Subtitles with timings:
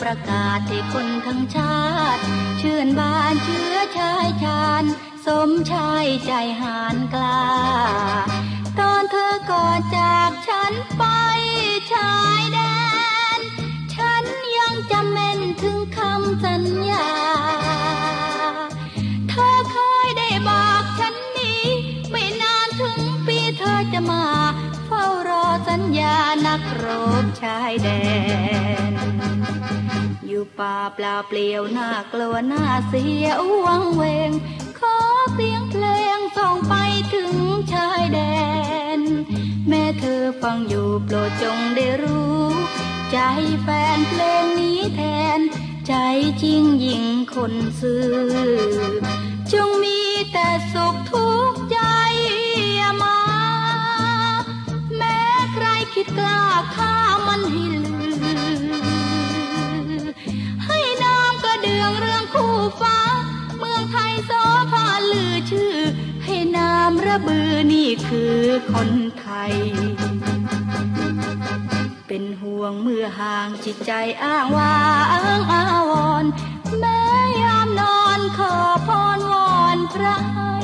[0.00, 1.80] ประกาศให้คนทั้งชา
[2.16, 2.22] ติ
[2.60, 4.84] ชื่นบานเชื้อชายชาญ
[5.26, 7.42] สมชายใจหานกล้า
[8.78, 11.04] ตอนเธอก่อจากฉันไป
[11.92, 12.60] ชายแด
[13.38, 13.40] น
[13.94, 14.24] ฉัน
[14.58, 17.10] ยังจำเม่นถึงคำสัญญา
[19.28, 21.64] เธอเคยได้บอกฉันนี้
[22.10, 24.24] ไม่นานถึงปีเธอจะมา
[24.86, 26.86] เฝ้ารอสัญญานักร
[27.22, 27.88] บชายแด
[28.92, 29.17] น
[30.38, 33.26] อยู่ป่าเปล่าเปลี่ยวหน้ากลัวหน้าเสีย
[33.66, 34.30] วังเวง
[34.78, 34.96] ขอ
[35.34, 35.84] เสียงเพล
[36.16, 36.74] งส่องไป
[37.14, 37.34] ถึง
[37.72, 38.20] ชายแด
[38.98, 39.00] น
[39.68, 42.42] แม่เธอฟังอยู่โปรดจงได้รู้
[43.12, 43.18] ใจ
[43.62, 45.00] แฟนเพลงนี้แท
[45.38, 45.40] น
[45.88, 45.94] ใจ
[46.42, 48.08] จริงยิ่งคนซื้อ
[49.52, 50.00] จงมี
[50.32, 51.78] แต่สุขทุกใจ
[53.02, 53.18] มา
[54.96, 55.20] แม่
[55.54, 56.42] ใคิดกล้า
[56.76, 56.94] ฆ่า
[57.26, 58.07] มันให้ลื
[61.86, 62.98] องเรื่องคู่ฟ้า
[63.58, 64.30] เมืองไทยโซ
[64.70, 65.74] พาลือชื่อ
[66.24, 68.36] ให้น้ำระบือนี่คือ
[68.72, 69.54] คนไทย
[72.06, 74.78] เป็นห่วงเมื่อห่างจิตใจอ้างว้า
[75.38, 76.24] งอาวร
[76.78, 77.02] แม้
[77.42, 78.54] ยามนอนขอ
[78.86, 80.54] พรวอนพระให้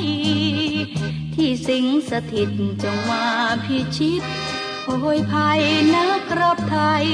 [1.35, 2.51] ที่สิงสถิต
[2.83, 3.25] จงมา
[3.65, 4.23] พิชิต
[4.85, 5.61] โอ้ยภัย
[5.95, 7.05] นักรบไทย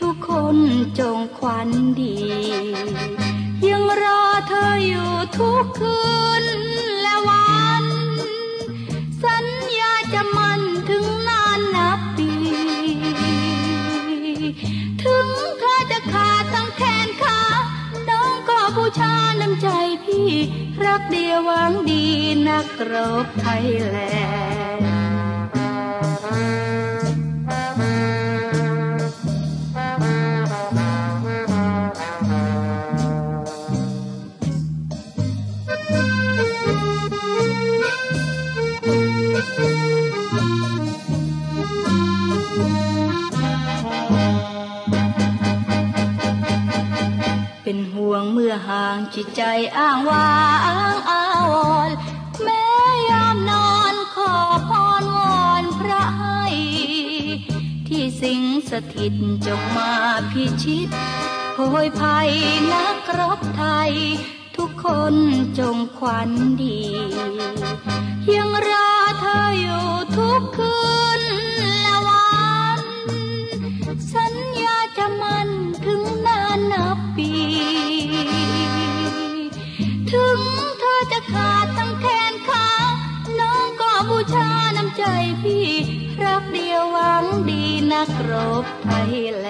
[0.00, 0.56] ทุกคน
[0.98, 1.68] จงควัน
[2.00, 2.16] ดี
[3.68, 5.98] ยังรอเธออยู่ทุกคื
[6.42, 6.44] น
[7.00, 7.86] และวัน
[9.24, 9.46] สัญ
[9.78, 12.30] ญาจะมั่นถึงนานนับปี
[15.02, 15.28] ถึง
[15.58, 17.40] เธอจะขาดทั้งแขนขา
[18.08, 19.68] น้องก็บูชาน้ำใจ
[20.04, 20.30] พี่
[20.84, 22.04] รักเดียวหวังดี
[22.48, 22.94] นักร
[23.24, 23.96] บไทยแล
[24.78, 26.65] นด์
[47.68, 49.42] เป็นห่วงเมื่อห่างจิตใจ
[49.76, 50.30] อ้างว้า
[50.94, 51.54] งอาว
[51.88, 51.90] ร
[52.42, 52.66] แม้
[53.10, 54.34] ยามนอนขอ
[54.68, 54.70] พ
[55.02, 56.44] รวอนพระให้
[57.88, 59.14] ที่สิงสถิต
[59.46, 59.92] จงมา
[60.30, 60.88] พิชิต
[61.54, 62.30] โหยภัย
[62.72, 63.92] นักรบไทย
[64.56, 65.14] ทุกคน
[65.58, 66.30] จงควัน
[66.62, 66.80] ดี
[68.34, 68.90] ยังรอ
[69.20, 70.95] เธออยู่ทุกคืน
[80.96, 82.68] อจะขาดทั้งแขนขา
[83.40, 85.04] น้องก็บูชาน้ำใจ
[85.42, 85.68] พี่
[86.24, 87.62] รักเดียวหวังดี
[87.92, 89.48] นักรบไทยแล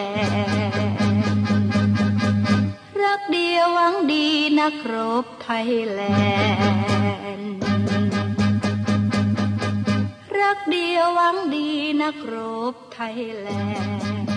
[3.03, 4.27] รักเดียวหวังดี
[4.59, 6.01] นักรบไทยแล
[7.39, 7.53] นด์
[10.41, 11.69] รักเดียวหวังดี
[12.03, 12.35] นักร
[12.73, 13.49] บไทยแล
[13.83, 14.36] นด์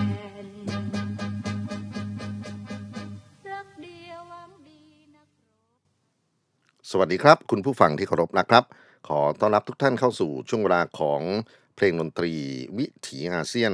[6.94, 8.63] สวัสดีครับ คุณผู้ฟังที่เคารพนะครับ
[9.07, 11.22] ขอต้อนรับทุกท่านเข้าสู่ช่วงเวลาของ
[11.75, 12.33] เพลงดนตรี
[12.77, 13.73] วิถีอาเซียน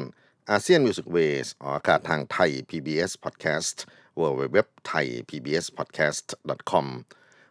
[0.50, 3.78] ASEAN Music Waves ออกอากาศทางไทย PBS Podcast
[4.20, 4.58] w w w
[4.90, 6.28] t h a i PBS Podcast
[6.72, 6.86] com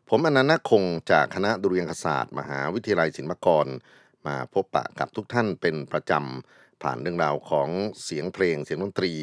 [0.09, 3.67] ผมอานันท์ นาคคงจากคณะดุริยางคศาสตร์ มหาวิทยาลัยศิลปากร
[4.27, 7.69] มาพบปะกับทุกท่านเป็นประจำ ผ่านเรื่องราวของ
[8.05, 9.15] เสียงเพลงเสียงดนตรี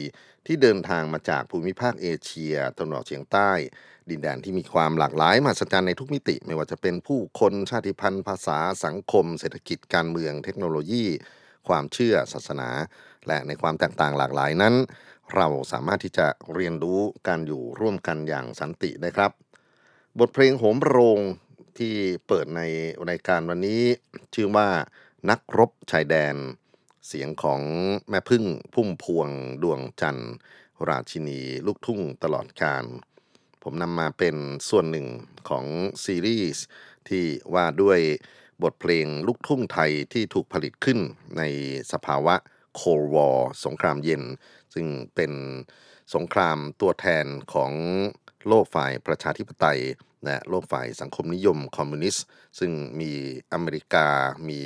[0.45, 3.51] ที่เดินทางมาจากภูมิภาคเอเชียตะวันออกเฉียงใต้
[4.09, 11.05] ดินแดนที่มีความหลากหลายมหัศจรรย์ในทุกมิติ ไม่ว่าจะเป็นผู้คนชาติพันธุ์ภาษาสังคม เศรษฐกิจการเมืองเทคโนโลยี
[11.67, 12.69] ความเชื่อศาสนา
[13.27, 14.75] และในความแตกต่างหลากหลายนั้น
[15.35, 19.31] เราสามารถที่จะเรียนรู้การอยู่ร่วมกันอย่างสันติได้ครับ
[20.19, 21.19] บทเพลงโหมโรง
[21.77, 21.93] ที่
[22.27, 22.61] เปิดใน
[23.09, 23.83] รายการวันนี้
[24.33, 24.69] ชื่อว่า
[25.29, 26.35] นักรบชายแดน
[27.07, 27.61] เสียงของ
[28.09, 28.43] แม่พึ่ง
[28.73, 29.29] พุ่มพวง
[29.63, 30.33] ดวงจันทร์
[30.89, 32.83] ราชินี ลูกทุ่งตลอดการ
[33.63, 34.35] ผมนำมาเป็น
[34.69, 35.07] ส่วนหนึ่ง
[35.49, 35.65] ของ
[36.03, 36.63] ซีรีส์
[37.09, 37.99] ที่ว่าด้วย
[38.63, 40.99] บทเพลงลูกทุ่งไทยที่ถูกผลิตขึ้น
[41.37, 41.41] ใน
[41.91, 42.35] สภาวะ
[42.75, 44.23] โคลวอร์สงครามเย็น
[44.73, 45.31] ซึ่งเป็น
[46.15, 47.71] สงครามตัวแทนของ
[48.47, 49.81] โลกฝ่ายประชาธิปไตย
[50.25, 52.25] และโลกฝ่ายสังคมนิยมคอมมิวนิสต์
[52.59, 53.11] ซึ่งมี
[53.53, 54.07] อเมริกา
[54.49, 54.61] มี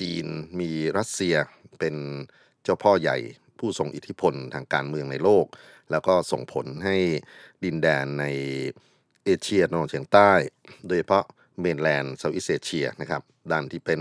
[0.00, 0.26] จีน
[0.60, 1.36] มีรัสเซีย
[1.78, 1.94] เป็น
[2.62, 3.18] เจ้าพ่อใหญ่
[3.58, 5.46] ผู้ทรงอิทธิพลทางการเมืองในโลก
[5.90, 6.96] แล้วก็ส่งผลให้
[7.64, 8.24] ดินแดนใน
[9.24, 10.30] เอเชียตะวันออกเฉียงใต้
[10.86, 11.24] โดยเฉพาะ
[11.60, 14.00] เมนแลนด์เซาท์อีสเอเชียนะครับด้านที่เป็น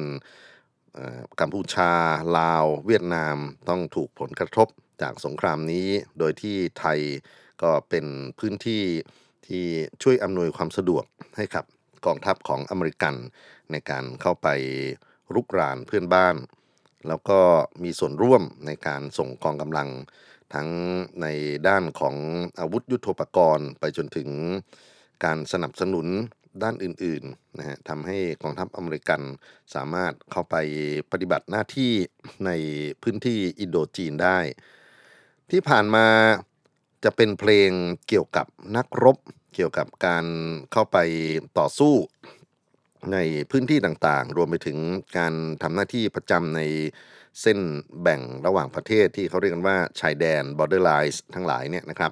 [1.39, 1.91] กัมพูชา
[2.37, 3.37] ลาว เวียดนาม
[3.69, 4.67] ต้องถูกผลกระทบ
[5.01, 5.87] จากสงครามนี้
[6.19, 6.99] โดยที่ไทย
[7.61, 8.05] ก็เป็น
[8.39, 8.83] พื้นที่
[9.47, 9.63] ที่
[10.03, 11.05] ช่วยอำนวยความสะดวก
[11.37, 11.65] ให้กับ
[12.05, 13.15] กองทัพของอเมริกัน
[13.71, 14.47] ในการเข้าไป
[15.35, 16.35] รุกรานเพื่อนบ้าน
[17.07, 17.39] แล้วก็
[17.83, 19.89] มีส่วนร่วมในการส่งกองกำลัง
[20.53, 20.69] ทั้ง
[21.21, 21.27] ใน
[21.67, 22.15] ด้านของ
[22.59, 24.29] อาวุธยุโทโธปกรณ์ ไปจนถึง
[25.23, 26.07] การสนับสนุน
[26.63, 29.21] ด้านอื่นๆนะฮะทำให้กองทัพอเมริกัน
[29.75, 30.55] สามารถเข้าไป
[31.11, 31.93] ปฏิบัติหน้าที่
[32.45, 32.51] ใน
[33.03, 34.39] พื้นที่อินโดจีนได้
[35.51, 36.07] ที่ผ่านมา
[37.03, 37.69] จะเป็นเพลง
[38.07, 39.17] เกี่ยวกับนักรบ
[39.55, 40.25] เกี่ยวกับการ
[40.71, 40.97] เข้าไป
[41.57, 41.93] ต่อสู้
[43.13, 43.17] ใน
[43.51, 44.77] พื้นที่ต่างๆ รวมไปถึง
[45.17, 46.61] การทำหน้าที่ประจำใน
[47.41, 47.59] เส้น
[48.01, 52.11] แบ่งระหว่างประเทศที่เขาเรียกกันว่าชายแดน border lines ทั้งหลายเนี่ยนะครับ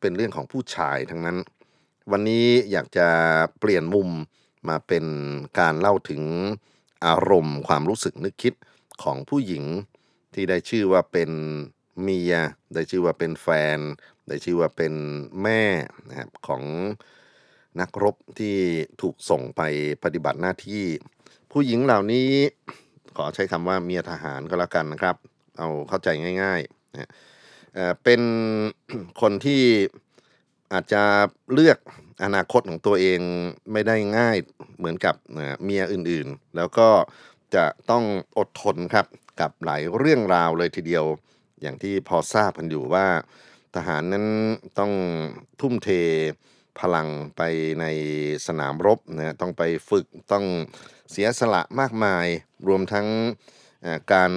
[0.00, 1.36] เป็นเรื่องของผู้ชายทั้งนั้น
[2.12, 3.08] วันนี้อยากจะ
[3.60, 4.10] เปลี่ยนมุม
[4.68, 5.04] มาเป็น
[5.58, 6.22] การเล่าถึง
[7.06, 8.54] อารมณ์ความรู้สึกนึกคิด
[9.02, 9.64] ของผู้หญิง
[10.34, 11.30] ที่ได้ชื่อว่าเป็น
[12.02, 12.34] เมีย
[12.74, 13.78] ได้ชื่อว่าเป็นแฟน
[14.28, 14.94] ได้ชื่อว่าเป็น
[15.42, 15.64] แม่
[16.08, 16.62] นะครับของ
[17.80, 18.56] นักรบที่
[19.00, 19.62] ถูกส่งไป
[20.04, 20.84] ปฏิบัติหน้าที่
[21.52, 22.30] ผู้หญิงเหล่านี้
[23.16, 25.16] ขอใช้คำว่าเมียทหารก็แล้วกันนะครับ
[25.58, 26.08] เอาเข้าใจ
[26.42, 27.10] ง่ายๆนะ
[28.04, 28.20] เป็น
[29.20, 29.62] คนที่
[30.72, 31.02] อาจจะ
[31.52, 31.78] เลือก
[32.24, 33.20] อนาคตของตัวเอง
[33.72, 34.36] ไม่ได้ง่าย
[34.78, 35.14] เหมือนกับ
[35.64, 36.88] เมียอื่นๆ แล้วก็
[37.54, 38.04] จะต้อง
[38.38, 39.06] อดทนครับ
[39.40, 41.04] กับหลายเรื่องราวเลยทีเดียว
[41.62, 43.06] อย่างที่พอทราบกันอยู่ว่า
[43.76, 44.26] ทหารนั้น
[44.78, 44.92] ต้อง
[45.60, 45.90] ทุ่มเท
[46.80, 47.42] พลังไป
[47.80, 47.84] ใน
[48.46, 50.44] สนามรบนะต้องไปฝึกต้อง
[51.10, 52.26] เสียสละมากมาย
[52.68, 53.06] รวมทั้ง
[54.12, 54.32] การ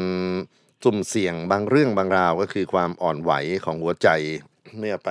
[0.84, 3.32] สุ่มเสี่ยงบางเรื่องบางราวก็คือความอ่อนไหว
[3.66, 4.10] ของหัวใจ
[4.78, 5.10] เมื่อไป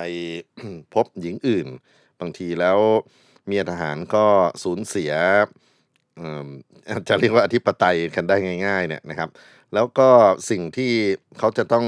[0.93, 1.67] พบหญิงอื่น
[2.19, 2.79] บางทีแล้ว
[3.47, 4.25] เมียทหารก็
[4.63, 5.13] สูญเสีย
[7.07, 8.35] จะเรียกว่าอธิปไตยกันได้
[8.65, 9.29] ง่ายๆเนี่ยนะครับ
[9.73, 10.09] แล้วก็
[10.49, 10.91] สิ่งที่
[11.39, 11.85] เขาจะต้อง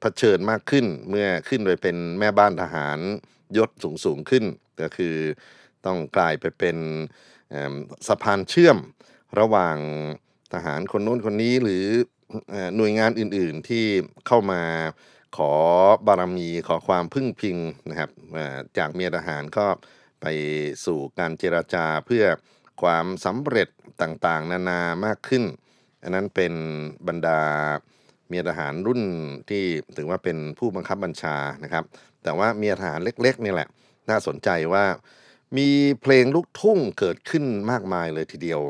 [0.00, 2.98] เผชิญมากขึ้นเมื่อขึ้นไปเป็นแม่บ้านทหาร
[3.56, 4.44] ยศสูงสูงขึ้น
[4.80, 5.16] ก็คือ
[5.86, 6.76] ต้องกลายไปเป็น
[8.08, 8.78] สะพานเชื่อม
[9.40, 9.78] ระหว่าง
[10.52, 11.84] ทหารคนโน้นคนนี้หรือ
[12.76, 13.84] หน่วยงานอื่นๆที่
[14.26, 14.62] เข้ามา
[15.36, 15.52] ขอ
[16.06, 17.56] บารมีขอความพึ่งพิง
[17.90, 18.10] นะครับ
[18.78, 19.66] จากเมียทหารก็
[20.22, 20.26] ไป
[20.84, 22.24] สู่การเจราจาเพื่อ
[22.82, 23.68] ความสำเร็จ
[24.02, 25.44] ต่างๆ นานามากขึ้น
[26.02, 26.54] อันนั้นเป็น
[27.08, 27.40] บรรดา
[28.28, 29.02] เมียทหารรุ่น
[29.50, 29.64] ที่
[29.96, 31.84] ถือว่าเป็นผู้บังคับบัญชานะครับ
[32.22, 33.68] แต่ว่าเมียทหารเล็กๆนี่แหละ
[34.10, 34.84] น่าสนใจว่า
[35.56, 35.68] มี
[36.02, 38.60] เพลงลูกทุ่งเกิดขึ้นมากมายเลยทีเดียว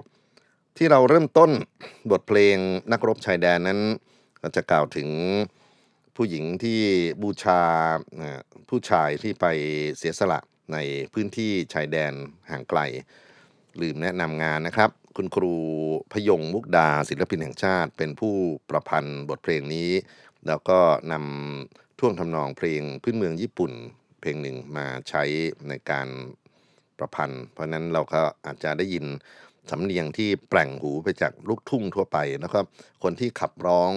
[0.77, 1.51] ที่เราเริ่มต้น
[2.11, 2.57] บทเพลง
[2.93, 3.81] นักรบชายแดนนั้น
[4.43, 5.09] ก็จะกล่าวถึง
[6.17, 6.81] ผู้หญิงที่
[7.23, 7.63] บูชา
[8.69, 9.47] ผู้ชายที่ไป
[9.99, 10.41] เสียสละ
[10.73, 10.79] ใน
[11.13, 12.13] พื้นที่ชายแดน
[12.51, 12.81] ห่างไกล
[13.81, 15.55] ลืมแนะนำงานนะครับ คุณครู
[16.13, 18.35] พยงมุกดาศิลปินแห่งชาติ เป็นผู้
[18.71, 19.91] ประพันธ์บทเพลงนี้
[20.47, 20.79] แล้วก็
[21.13, 23.73] นำท่วงทำนองเพลงพื้นเมืองญี่ปุ่น
[24.27, 25.25] เพลงหนึ่งมาใช้
[25.69, 26.09] ในการ
[26.99, 29.05] ประพันธ์ เพราะนั้นเราก็อาจจะได้ยิน
[29.71, 32.61] สำเนียงที่แปลงหูไปจากลูกทุ่งทั่วไปแล้วก็
[33.03, 33.93] คนที่ขับร้อง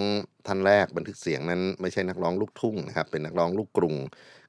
[0.46, 3.94] ท่านแรกบันทึกเสียงนั้นไม่ใช่นักร้องลูกทุ่งนะครับ เป็นนักร้องลูกกรุง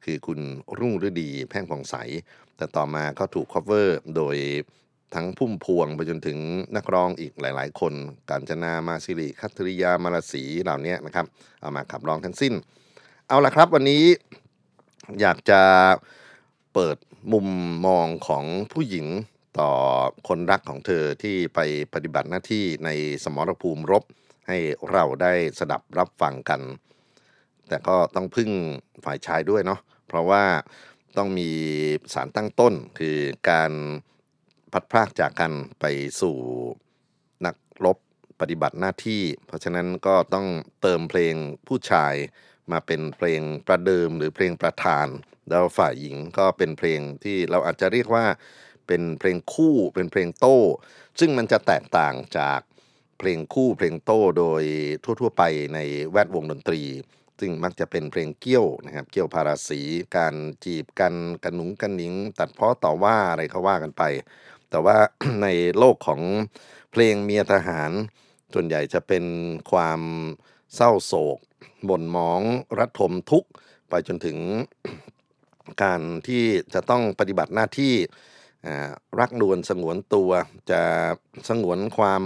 [0.05, 0.39] คือคุณ
[0.79, 1.95] รุ่งฤดีแพ่งผ่องใส
[2.57, 4.38] แต่ต่อมาก็ถูกคอฟเวอร์โดย
[5.15, 6.39] ทั้งพุ่มพวงไปจนถึง
[6.75, 7.93] นักร้องอีกหลาย ๆ คน
[8.29, 11.25] กาญจนามาสิริคัตริยามาลสีเหล่านี้นะครับ
[11.61, 12.53] เอามาขับร้องทั้งสิ้น
[13.27, 14.03] เอาละครับวันนี้
[15.20, 15.62] อยากจะ
[16.74, 16.98] เปิด
[17.34, 17.48] มุม
[17.86, 19.08] มองของผู้หญิง
[19.60, 19.72] ต่อ
[20.27, 21.60] คนรักของเธอที่ไป
[21.93, 22.89] ปฏิบัติหน้าที่ใน
[23.24, 24.03] สมรภูมิรบ
[24.48, 24.58] ให้
[24.91, 26.62] เราได้สดับรับฟังกัน
[27.67, 28.50] แต่ก็ต้องพึ่ง
[29.03, 30.43] ฝ่ายชายด้วยเนาะเพราะว่า
[31.17, 31.50] ต้องมี
[32.13, 33.17] สารตั้งต้นคือ
[33.50, 33.72] การ
[34.72, 35.86] พัดพรากจากกันไป
[36.22, 36.38] สู่
[37.46, 37.55] นัก
[37.86, 37.98] รบ
[38.39, 40.48] ปฏิบัติหน้าที่ เพราะฉะนั้นก็ต้อง
[40.81, 41.36] เติมเพลง
[41.67, 42.13] ผู้ชาย
[42.71, 45.07] มาเป็นเพลงประเดิมหรือเพลงประธาน
[45.49, 48.25] แล้วฝ่ายหญิงก็เป็นเพลงที่เราอาจจะเรียกว่า
[48.87, 50.59] เป็นเพลงคู่เป็นเพลงโต้
[51.19, 52.59] ซึ่งมันจะแตกต่างจาก
[53.19, 54.63] เพลงคู่เพลงโต้โดย
[55.03, 55.79] ทั่ว ๆ ไปใน
[56.11, 56.81] แวดวงดนตรี
[57.39, 59.81] ซึ่งมักจะเป็นเพลงเกี้ยวนะครับเกี้ยวพาราสี
[60.17, 64.03] การจีบกันกันหนุงกันหนิง ตัดเพ้อต่อว่าอะไรเขาว่ากันไป
[64.69, 64.97] แต่ว่า
[65.41, 65.47] ใน
[65.77, 66.21] โลกของ
[66.91, 67.91] เพลงเมียทหาร
[68.53, 69.25] ส่วนใหญ่จะเป็น
[69.71, 70.01] ความ
[70.75, 71.37] เศร้าโศก
[71.89, 72.41] บ่นหมอง
[72.80, 73.50] รัดทมทุกข์
[73.89, 74.38] ไปจนถึง
[75.84, 77.94] การที่จะต้องปฏิบัติหน้าที่
[79.20, 80.32] รักนวลสงวนตัว
[80.72, 80.82] จะ
[81.50, 82.24] สงวนความ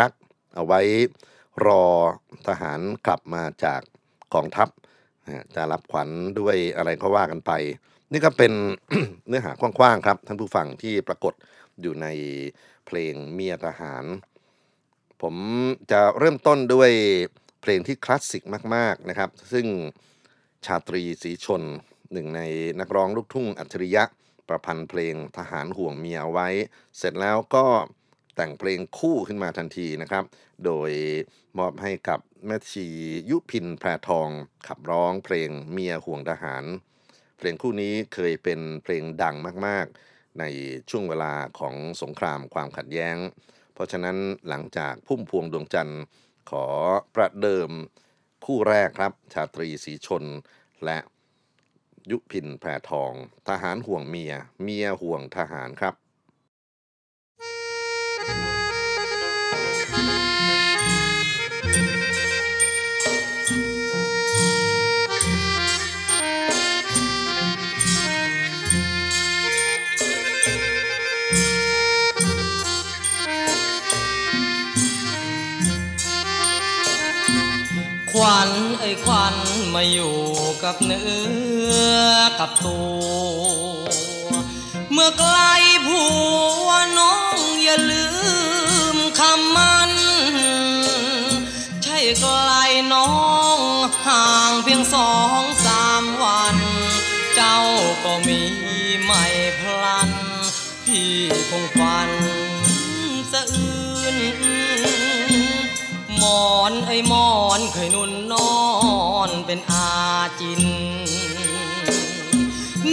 [0.00, 0.12] รัก
[0.56, 0.80] เอาไว้
[1.66, 1.84] รอ
[2.48, 3.80] ทหารกลับมาจาก
[4.34, 4.68] กองทัพ
[5.54, 6.08] จะรับขวัญ
[6.38, 7.52] ด้วยอะไรก็ว่ากันไป
[8.12, 8.52] นี่ก็เป็น
[9.26, 11.34] เนื้อหากว้างๆครับ ท่านผู้ฟังที่ปรากฏ
[11.80, 12.06] อยู่ใน
[12.86, 14.04] เพลงเมียทหาร
[15.22, 15.34] ผม
[15.90, 16.90] จะเริ่มต้นด้วย
[17.60, 18.42] เพลงที่คลาสสิก
[18.74, 19.66] มากๆนะครับ ซึ่ง
[20.66, 21.62] ชาตรีศรีชน
[22.12, 22.40] หนึ่งใน
[22.80, 24.04] นักร้องลูกทุ่งอัจฉริยะ
[24.48, 26.48] ประพันธ์เพลงทหารห่วงเมียเอาไว้
[26.98, 27.66] เสร็จแล้วก็
[28.36, 30.24] แต่งเพลงคู่ขึ้นมาทันทีนะครับ
[30.64, 30.90] โดย
[31.58, 32.86] มอบให้กับแม่ชี
[33.30, 34.28] ยุพินแพรทอง
[34.66, 36.64] ขับร้องเพลงเมียห่วงทหาร
[37.38, 39.36] เพลงคู่นี้เคยเป็นเพลงดัง
[39.66, 40.44] มากๆ ใน
[40.90, 43.16] ช่วงเวลาของสงครามความขัดแย้ง
[43.74, 44.16] เพราะฉะนั้น
[44.48, 46.02] หลังจากพุ่มพวงดวงจันทร์
[46.48, 46.66] ขอ
[47.14, 47.70] ประเดิม
[48.44, 50.24] คู่แรกครับ ชาตรีศรีชน
[50.84, 50.98] และ
[52.10, 53.12] ยุพินแพรทอง
[53.48, 55.94] ทหารห่วงเมีย เมียห่วงทหารครับ
[78.18, 79.34] ขวัญไอ้ยขวัญ
[79.74, 80.16] มาอยู่
[80.62, 81.06] กับเนื้
[82.06, 83.82] อกับตัว
[84.92, 85.36] เมื่อไกล
[85.86, 86.02] ผั
[86.66, 88.06] วน้องอย่าลื
[88.94, 89.92] มคำมัน
[91.82, 92.47] ใช่ก็
[106.68, 108.52] อนไอ้ยหมอนเคยนุ่นนอ
[109.28, 109.88] นเป็นอา
[110.40, 110.62] จิน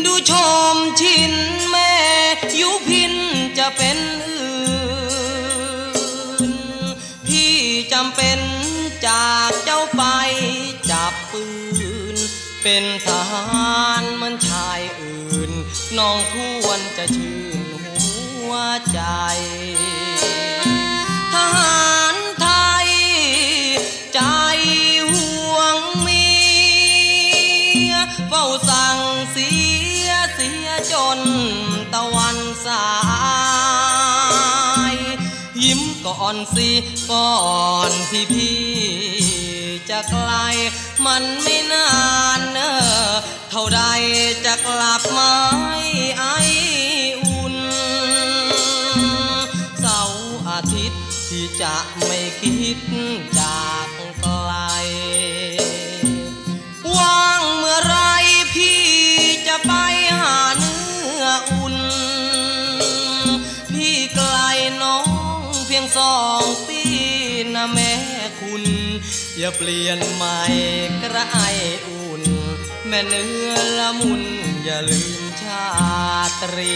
[0.05, 0.31] ดูช
[0.73, 1.33] มชิน
[1.69, 1.93] แม่
[2.59, 3.13] ยุพิน
[3.57, 6.51] จะเป็นอื่น
[7.27, 7.53] พี่
[7.91, 8.39] จำเป็น
[9.07, 10.03] จากเจ้าไป
[10.91, 11.45] จับปื
[12.13, 12.17] น
[12.63, 15.51] เป็นทหารมันชายอื่น
[15.97, 17.89] น้องควรจะชื่นหั
[18.49, 18.53] ว
[18.91, 18.99] ใจ
[32.67, 32.89] สา
[34.93, 34.95] ย
[35.63, 36.69] ยิ้มก่อนสิ
[37.11, 37.35] ก่อ
[37.89, 38.59] นที่พี่
[39.89, 40.31] จะไกล
[41.05, 41.89] มันไม่นา
[42.37, 42.71] นเนอ
[43.49, 43.81] เท่าใด
[44.45, 45.33] จะกลับมา
[46.19, 46.23] ไอ
[47.23, 47.55] อุ่น
[49.79, 52.77] เสาร์อาทิตย์ที่จะไม่คิด
[69.39, 70.39] อย่าเปลี่ยนใหม่
[71.03, 71.37] กระไอ
[71.87, 72.23] อุ่น
[72.87, 74.23] แม่เนื้อละมุน
[74.63, 75.65] อย่าลืมชา
[76.41, 76.75] ตรี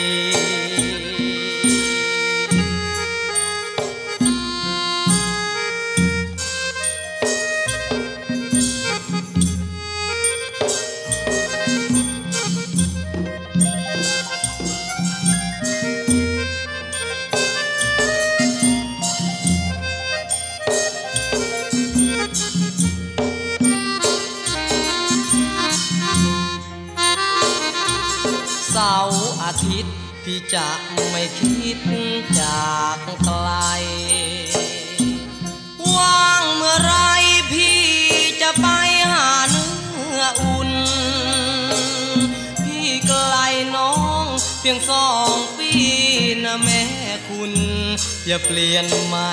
[48.32, 49.30] อย่าเปลี่ยนใหม่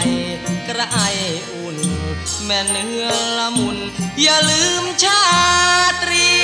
[0.68, 0.98] กระไอ
[1.52, 1.78] อุ่น
[2.44, 3.06] แม่เนื้อ
[3.38, 3.78] ละมุน
[4.22, 5.22] อย่าลืมชา
[6.02, 6.35] ตรี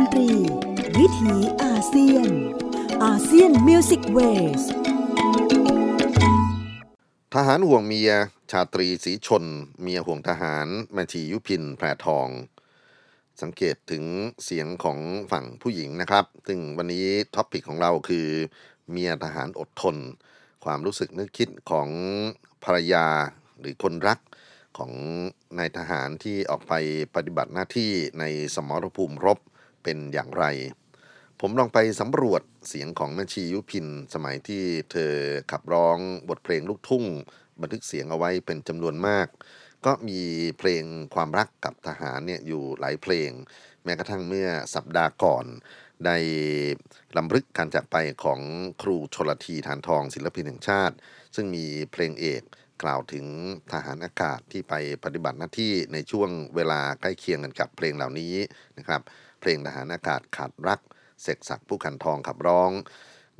[0.00, 0.30] นตรี
[0.98, 2.30] วิถีอาเซียน
[3.04, 4.62] ASEAN Music Waves
[7.34, 8.10] ทหารห่วงเมีย
[8.50, 9.44] ชาตรี ศรีชล
[9.82, 12.28] เมียห่วงทหารแม่ชียุพินแพรทอง
[13.42, 14.04] สังเกตถึง
[14.44, 14.98] เสียงของ
[15.32, 18.26] ฝั่งผู้หญิงนะครับ ซึ่งวันนี้ topic ของเราคือ
[18.90, 19.96] เมียทหารอดทน
[20.64, 21.88] ความรู้สึกนึกคิดของ
[22.64, 23.06] ภรรยา
[23.60, 24.18] หรือคนรัก
[24.78, 24.92] ของ
[25.58, 26.74] นายทหารที่ออกไป
[27.14, 29.38] ปฏิบัติหน้าที่ในสมรภูมิรบ
[29.88, 30.44] เป็นอย่างไร
[31.40, 35.12] ผมลองไปสำรวจเสียงของแม่ชียุพิน สมัยที่เธอ
[35.50, 35.98] ขับร้อง
[36.28, 37.04] บทเพลงลูกทุ่ง
[37.60, 39.28] บันทึกเสียงเอาไว้เป็นจำนวนมาก
[39.86, 40.20] ก็มี
[40.58, 43.30] เพลงความรักกับทหารเนี่ยอยู่หลายเพลง
[43.84, 45.44] แม้กระทั่งเมื่อสัปดาห์ก่อน
[46.06, 46.16] ได้
[47.16, 48.40] ลำลึกการจากไปของ
[48.82, 50.94] ครูชลทีฐานทองศิลปินแห่งชาติ
[51.34, 52.42] ซึ่งมีเพลงเอก
[52.82, 53.26] กล่าวถึง
[53.72, 54.74] ทหารอากาศที่ไป
[55.04, 58.34] ปฏิบัติหน้าที่ในช่วงเวลาใกล้เคียงกันกับเพลงเหล่านี้
[58.78, 59.00] นะครับ
[59.40, 60.80] เพลงทหารอากาศขาดรัก
[61.22, 62.70] เสกศักดิ์ผู้ขันทองขับร้อง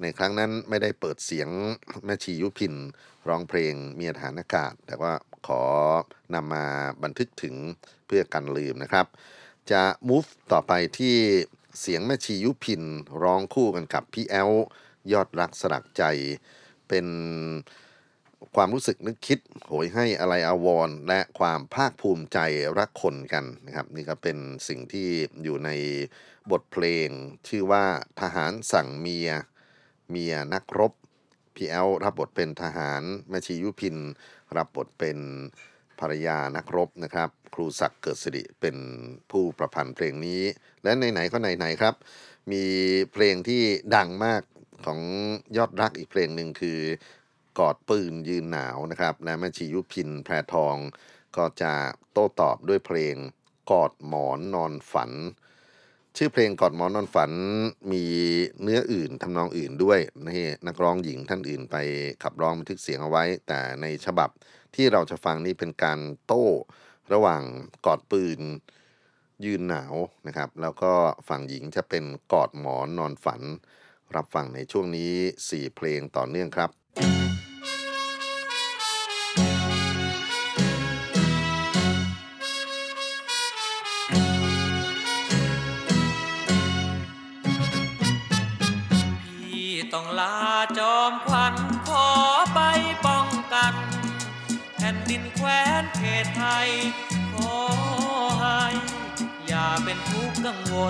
[0.03, 1.49] ในครั้งนั้นไม่ได้เปิดเสียง
[2.05, 2.75] แม่ชียุพิน
[3.29, 5.13] ร้องเพลงเมียทหารอากาศ แต่ว่า
[5.47, 5.63] ขอ
[6.35, 6.65] นำมา
[7.03, 7.55] บันทึกถึง
[8.07, 9.07] เพื่อกันลืมนะครับ
[9.71, 11.17] จะ move ต่อไปที่
[11.81, 12.83] เสียงแม่ชียุพิน
[13.23, 14.51] ร้องคู่กันกับพี่แอล
[15.13, 16.03] ยอดรักสลักใจ
[16.89, 17.07] เป็น
[18.61, 22.38] ความรู้สึกนึกคิดโหยให้อะไรอาวรณ์และความภาคภูมิใจ
[22.79, 25.09] รักคนกันนะครับ นี่ก็เป็นสิ่งที่
[25.42, 25.71] อยู่ใน
[26.51, 27.09] บทเพลง
[27.49, 27.85] ชื่อว่า
[28.21, 29.31] ทหารสั่งเมีย
[30.11, 30.92] เมียนักรบ
[31.55, 33.97] พี่แอลรับบทเป็นทหารแม่ชียุพิน
[34.57, 35.18] รับบทเป็น
[36.01, 38.77] ภรรยานักรบนะครับ ครูศักดิ์เกิดสิริเป็น
[39.31, 40.42] ผู้ประพันธ์เพลงนี้
[40.83, 41.94] และไหนๆก็ไหนๆครับ
[42.53, 42.64] มี
[43.12, 43.62] เพลงที่
[43.97, 44.42] ดังมาก
[44.87, 45.01] ของ
[45.57, 46.79] ยอดรักอีกเพลงหนึ่งคือ
[47.59, 50.77] กอดปืนยืนหนาวนะครับและแม่ชียุพินแพรทอง
[51.37, 51.73] ก็จะ
[52.13, 53.17] โต้ตอบด้วยเพลง
[53.71, 55.13] กอดหมอนนอนฝัน
[56.17, 57.33] ชื่อเพลงกอดหมอนนอนฝัน
[57.93, 58.05] มี
[58.63, 61.77] เนื้ออื่นทำนองอื่นด้วยนี่นักร้องหญิงท่านอื่นไป
[62.23, 64.31] ขับร้องบันทึกเสียงเอาไว้ แต่ในฉบับ
[64.75, 66.47] ที่เราจะฟังนี้เป็นการโต้
[67.13, 67.43] ระหว่าง
[67.87, 68.41] กอดปืน
[69.45, 69.95] ยืนหนาว
[70.27, 70.93] นะครับ แล้วก็
[71.29, 73.43] ฝั่งหญิงจะเป็นกอดหมอนนอนฝัน
[74.17, 75.13] รับฟังในช่วงนี้
[75.45, 76.71] 4 เพลงต่อเนื่องครับ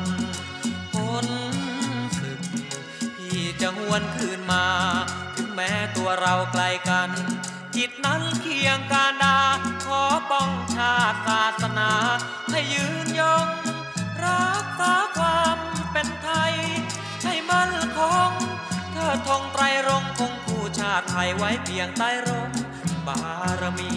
[0.02, 1.26] กข์กังวลพ้น
[2.18, 2.40] ศึก
[3.16, 4.66] พี่จะหวนคืนมา
[5.34, 7.10] ถึงแม้ตัวเราไกลกัน
[7.76, 9.38] จิตนั้นเคียงกาดา
[9.84, 11.90] ขอป้องชาติศาสนา
[12.50, 13.46] ให้ยืนยง
[14.24, 15.58] รักษาความ
[15.92, 16.54] เป็นไทย
[17.24, 18.30] ให้มั่นคง
[18.92, 22.52] เธอทงไตรรงค์คงคู่ชาติไทยไว้เพียงใต้ร่ม
[23.06, 23.20] บา
[23.60, 23.90] รมี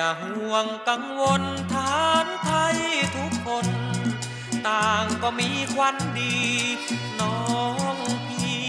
[0.00, 2.76] อย่าห่วงกังวลฐานไทย
[3.16, 3.66] ทุกคน
[4.68, 6.38] ต่างก็มีควันดี
[7.20, 7.38] น้อ
[7.94, 7.96] ง
[8.28, 8.68] พี่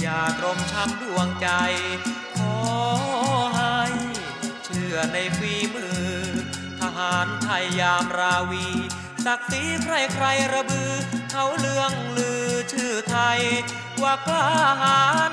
[0.00, 1.48] อย่าตรมช้ำดวงใจ
[2.36, 2.56] ขอ
[3.54, 3.78] ให้
[4.64, 6.08] เชื่อในฝีมือ
[6.80, 8.68] ทหารไทยยามราวี
[9.24, 10.90] ศักดิ์ศรีใครใครระบือ
[11.30, 13.40] เขาเลื่องลือชื่อไทย
[14.02, 14.48] ว่ากล้า
[14.82, 15.32] หาญ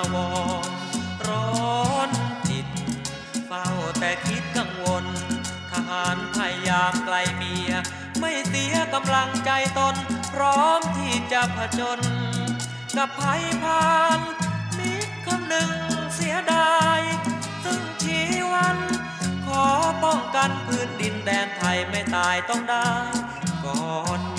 [0.00, 0.16] าว
[0.62, 0.68] ร
[1.28, 2.10] ร้อน
[2.48, 2.66] จิต
[3.46, 3.66] เฝ้า
[3.98, 5.04] แต่คิดกังวล
[5.70, 7.70] ทหารพยายามไกลเมีย
[8.20, 9.94] ไม่เสียกำลังใจตน
[10.34, 12.00] พร้อมที่จะผจญ
[12.96, 14.20] กับภัยพาน
[14.78, 14.92] มิ
[15.26, 15.72] คำหนึ่ง
[16.14, 17.00] เสียดาย
[17.64, 18.18] ซึ่งชี
[18.52, 18.78] วัน
[19.46, 19.64] ขอ
[20.04, 22.90] ป้องกันพื้นดินแดนไทยไม่ตายต้องได้
[23.64, 24.29] ก่อน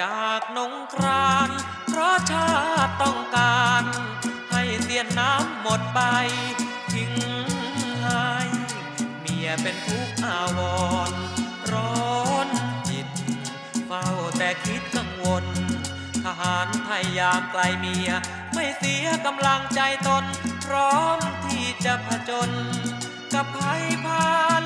[0.00, 1.50] จากนงคราน
[1.88, 2.50] เพราะชา
[2.86, 3.84] ติต้องการ
[4.50, 6.00] ให้เสียน้ำหมดไป
[6.92, 7.12] ทิ้ง
[8.02, 8.32] ให้
[9.20, 10.60] เมียเป็นทุกอาว
[11.10, 11.12] ร
[11.72, 12.48] ร้อน
[12.88, 13.08] จิต
[13.86, 15.44] เฝ้าแต่คิดกังวล
[16.24, 18.10] ทหารไทยยามไกลเมีย
[18.54, 20.24] ไม่เสียกำลังใจตน
[20.66, 22.50] พร้อมที่จะผจญ
[23.34, 24.62] กับภัยพาน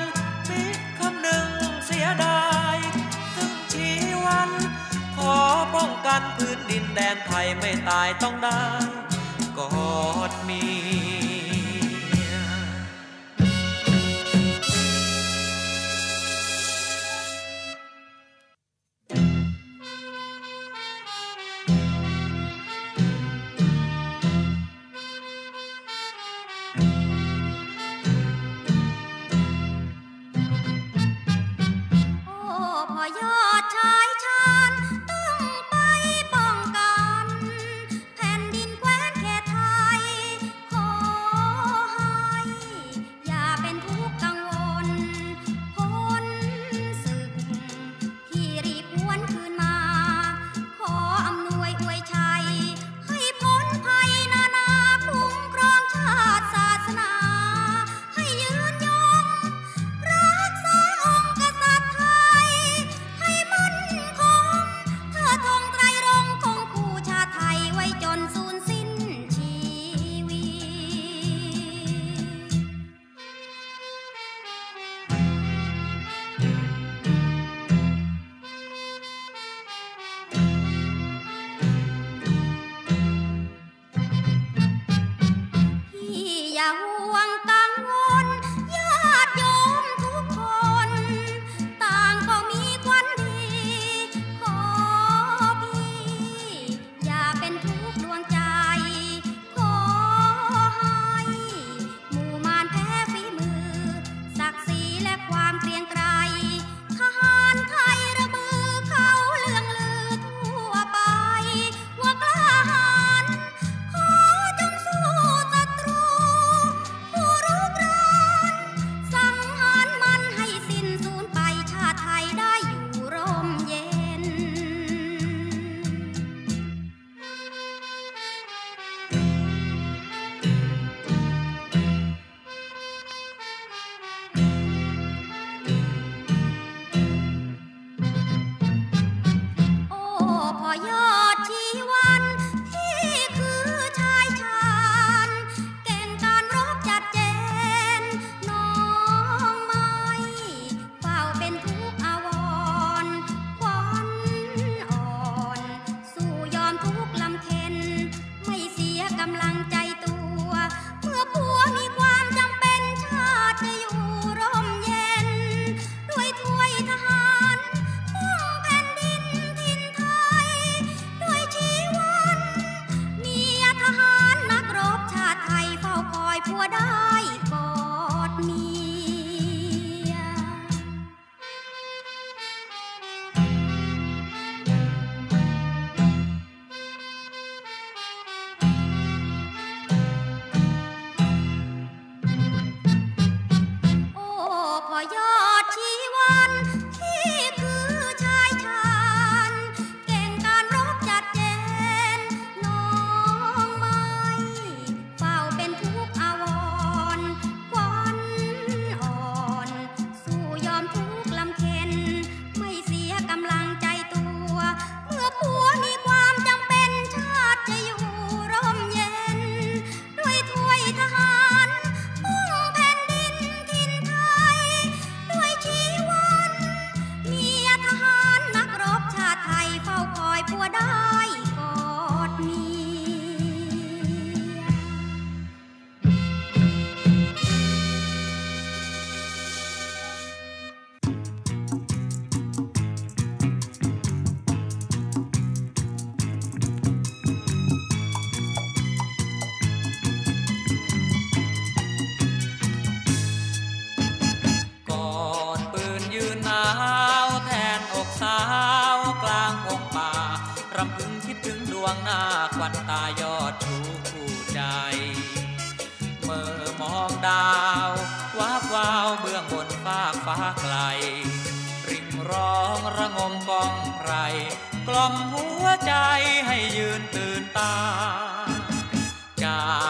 [0.49, 0.63] มิ
[0.99, 1.49] คำหนึ่ง
[1.85, 2.43] เสียดา
[2.75, 2.77] ย
[3.35, 3.89] ซึ่งชี
[4.25, 4.51] วัน
[5.29, 5.35] อ
[5.75, 8.61] ป้องกันพื้นดินแดนไทยไม่ตายต้องได้
[9.57, 9.73] กอ
[10.29, 10.61] ดมี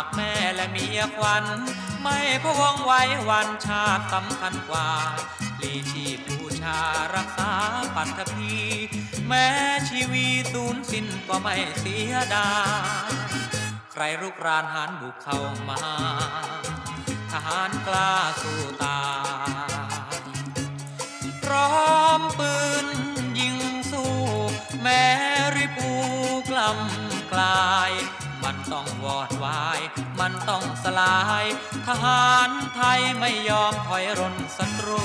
[0.02, 1.46] ากแม่และเมียควัน
[2.02, 4.90] ไม่พวงไว้วันชาติสำคัญกว่า
[5.62, 6.80] ลีชีพบูชา
[7.16, 7.54] รักษา
[7.96, 8.56] ปัตภี
[9.28, 9.48] แม้
[9.88, 12.52] ชีวีสูญสิ้นก็ไม่เสียดา
[13.10, 13.12] ย
[13.92, 15.82] ใครรุกรานหานบุกเข้ามา
[17.32, 19.04] ทหารกล้าสู้ตา
[19.70, 19.74] ย
[21.44, 22.88] พร้อมปืน
[23.40, 23.58] ยิง
[23.92, 24.14] สู้
[24.82, 25.06] แม้
[25.56, 25.92] ริปู
[26.50, 27.92] กลำกลาย
[28.74, 29.80] ต้องวอดวาย
[30.20, 31.46] มันต้องสลาย
[31.88, 35.04] ทหารไทยไม่ยอมถอยร่นศัตรู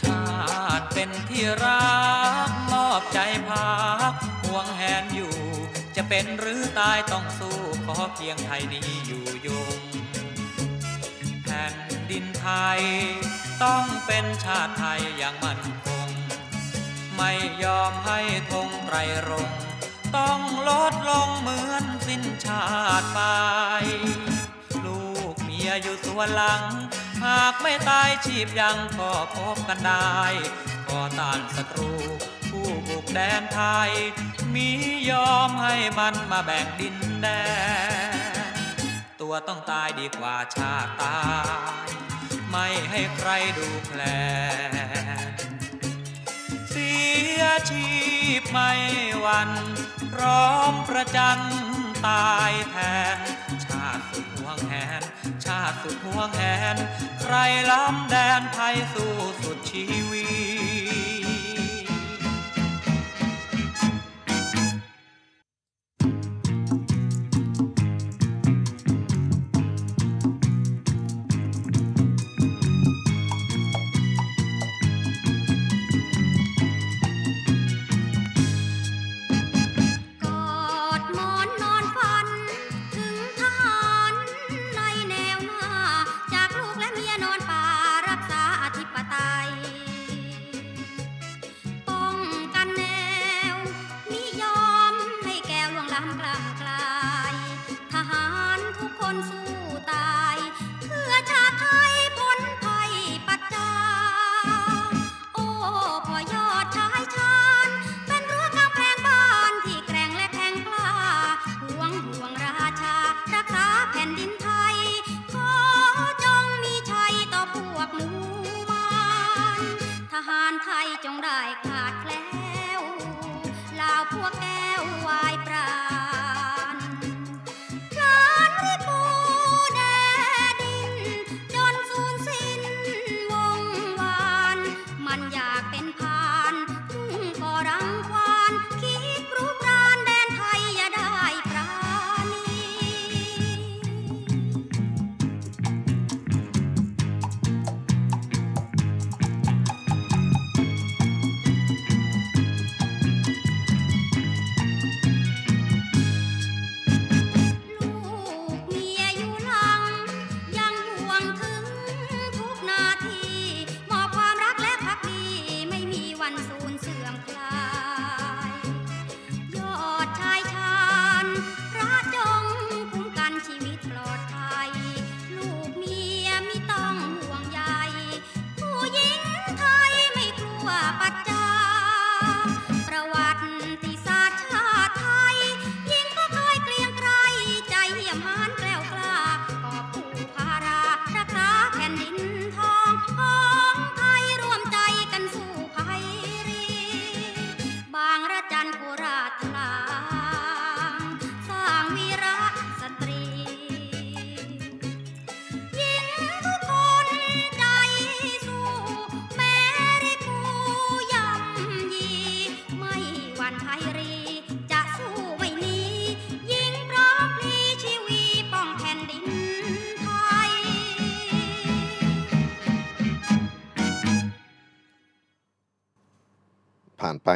[0.00, 0.22] ชา
[0.78, 1.84] ติเป็นที่รั
[2.48, 3.74] กมอบใจพั
[4.10, 4.12] ก
[4.44, 5.19] ห่วงแหนอยู่จะ
[6.12, 9.80] เป็นหรือตายต้องสู้ขอเพียงไทยนี้อยู่ยง
[11.44, 11.74] แผ่น
[12.10, 12.80] ดินไทย
[13.64, 16.08] ต้องเป็นชาติไทยอย่างมั่นคง
[17.16, 17.32] ไม่
[17.64, 18.20] ยอมให้
[18.52, 18.96] ธงไตร
[19.28, 19.50] รง
[20.16, 22.64] ต้องลดลงเหมือนสิ้นชา
[23.00, 23.20] ติไป
[24.84, 26.62] ลูกเมียอยู่ส่วนหลัง
[27.24, 30.18] หากไม่ตายชีพยังก็พบกันได้
[30.88, 31.90] ก็ต้านศัตรู
[32.50, 33.92] ผู้บุกแดนไทย
[34.54, 34.68] มี
[35.10, 37.28] ยอมให้มันมาแบ่งดินแด
[38.52, 38.54] น
[39.20, 41.20] ตัวต้องตายดีกว่าชาติตา
[41.86, 41.88] ย
[42.50, 44.00] ไม่ให้ใครดูแคล
[44.72, 44.74] น
[46.70, 46.92] เสี
[47.40, 47.88] ยชี
[48.40, 48.72] พไม่
[49.24, 49.50] วัน
[50.12, 51.40] พร้อมประจัน
[52.06, 52.76] ตายแท
[53.16, 53.18] น
[53.66, 55.02] ชาติสุดห่วงแหน
[55.44, 56.42] ชาติสุดห่วงแห
[56.74, 56.76] น
[57.20, 57.34] ใคร
[57.70, 60.09] ล้ำแดนไทยสู้สุดชีว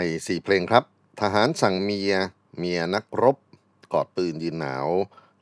[0.03, 0.85] 4 เพลงครับ
[1.21, 2.15] ทหารสั่งเมีย
[2.59, 3.37] เมียนักรบ
[3.93, 4.89] กอดปืนยืนหนาว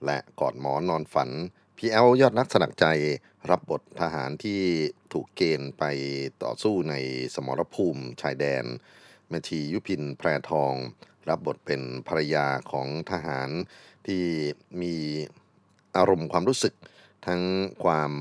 [0.04, 1.30] และกอดหมอนนอนฝัน
[1.76, 2.86] พี่แอลยอดนักสนักใจ
[3.50, 4.60] รับบททหารที่
[5.12, 5.84] ถูกเกณฑ์ไป
[6.42, 6.94] ต่อสู้ใน
[7.34, 8.64] สมรภูมิชายแดน
[9.28, 10.74] แมทียุพินแพรทอง
[11.28, 13.50] รับบทเป็นภรรยาของทหาร
[14.06, 14.24] ที่
[14.82, 14.94] มี
[15.96, 16.74] อารมณ์ความรู้สึก
[17.26, 17.42] ทั้ง
[17.84, 18.12] ความ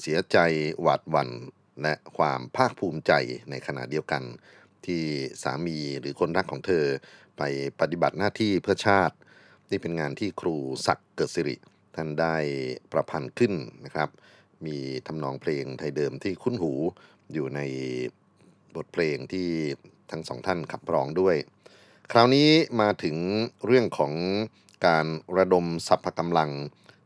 [0.00, 0.38] เสียใจ
[0.80, 1.30] หวาดหวัน่น
[1.82, 3.12] และความภาคภูมิใจ
[3.50, 4.22] ในขณะเดียวกัน
[4.86, 5.02] ที่
[5.42, 6.84] สามีหรือคนรักของเธอ
[7.38, 7.42] ไป
[7.80, 9.16] ปฏิบัติหน้าที่เพื่อชาติ
[9.70, 11.56] นี่เป็นงานที่ครูศักดิ์เกิดสิริ
[11.94, 12.36] ท่านได้
[12.92, 13.52] ประพันธ์ขึ้น
[13.84, 14.08] นะครับ
[14.66, 16.72] มีทำนองเพลงไทยเดิมที่คุ้นหู
[17.32, 17.60] อยู่ใน
[18.74, 19.48] บทเพลงที่
[20.10, 21.36] ทั้งสองท่านขับร้องด้วย
[22.12, 22.48] คราวนี้
[22.80, 23.16] มาถึง
[23.66, 24.12] เรื่องของ
[24.86, 26.50] การระดมสรรพกำลัง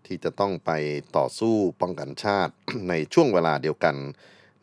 [0.07, 0.71] ที่จะต้องไป
[1.17, 2.55] ต่อสู้ป้องกันชาติ
[2.89, 3.97] ในช่วงเวลาเดียวกัน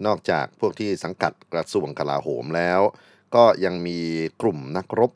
[0.06, 2.80] นอกจากพวกที่สังกัดกระทรวงกลาโหมแล้ว
[3.36, 4.00] ก็ยังมี
[4.42, 5.12] กลุ่มนักรบ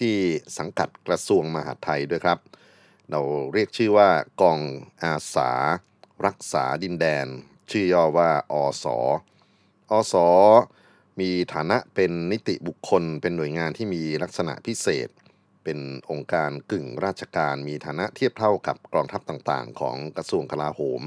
[0.00, 0.16] ที่
[0.58, 2.38] สังกัดกระทรวงมหาดไทยด้วยครับ
[3.10, 3.20] เรา
[3.52, 4.08] เรียกชื่อว่า
[4.40, 4.60] กอง
[5.02, 5.50] อาสา
[6.26, 7.26] รักษาดินแดน
[7.70, 8.86] ชื่อย่อว่าอส
[9.90, 10.14] อส
[11.20, 15.08] มีฐานะเป็นนิติบุคคล เป็นหน่วยงานที่มีลักษณะพิเศษ
[15.64, 15.78] เป็น
[16.10, 21.02] องค์การกึ่งราชการ มีฐานะเทียบเท่ากับกองทัพต่างๆ ของกระทรวงกลาโหม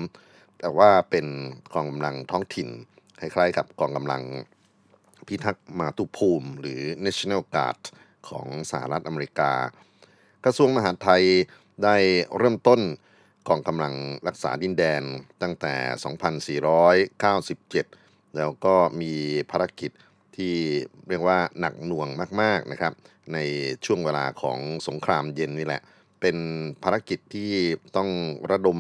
[0.60, 1.28] แต่ว่าเป็น
[1.74, 2.69] กองกำลังท้องถิ่น
[3.19, 4.23] คล้ายๆกับกองกำลัง
[5.28, 7.80] พิทักษ์มาตุภูมิ หรือ National Guard
[8.30, 9.52] ของสหรัฐอเมริกา
[10.45, 11.23] กระทรวงมหาดไทย
[11.84, 11.95] ได้
[12.38, 12.81] เริ่มต้น
[13.48, 13.94] กองกำลัง
[14.27, 15.04] รักษาดินแดน
[15.42, 15.73] ตั้งแต่
[17.62, 19.13] 2497 แล้วก็มี
[19.52, 19.92] ภารกิจ
[20.35, 20.56] ที่
[21.08, 22.08] เรียกว่าหนักหน่วง
[22.42, 22.94] มาก ๆนะครับ
[23.33, 23.38] ใน
[23.85, 25.81] ช่วงเวลาของสงครามเย็นนี่แหละ
[26.21, 26.38] เป็น
[26.83, 27.52] ภารกิจที่
[27.96, 28.10] ต้อง
[28.52, 28.79] ระดม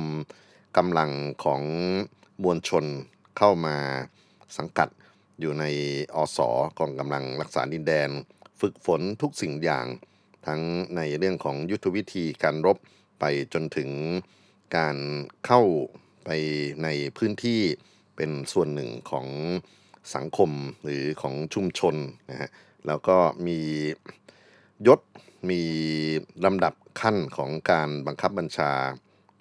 [0.77, 1.11] กำลัง
[1.43, 1.61] ของ
[2.43, 2.85] มวลชน
[3.37, 3.77] เข้ามา
[4.57, 4.89] สังกัด
[5.39, 5.65] อยู่ใน
[6.15, 6.39] อส
[6.79, 8.09] กองกำลังรักษาดินแดน
[8.61, 9.85] ฝึกฝนทุกสิ่งอย่าง
[10.47, 10.61] ทั้ง
[10.95, 12.77] ในเรื่องของยุทธวิธีการรบ
[13.19, 13.89] ไปจนถึง
[14.77, 14.97] การ
[15.45, 15.61] เข้า
[16.25, 16.29] ไป
[16.83, 16.87] ใน
[17.17, 17.61] พื้นที่
[18.15, 19.27] เป็นส่วนหนึ่งของ
[20.15, 20.51] สังคม
[20.83, 21.95] หรือของชุมชน
[22.29, 22.49] นะฮะ
[22.87, 23.59] แล้วก็มี
[24.87, 24.99] ยศ
[25.49, 25.61] มี
[26.45, 28.71] ลำดับขั้นของการบังคับบัญชา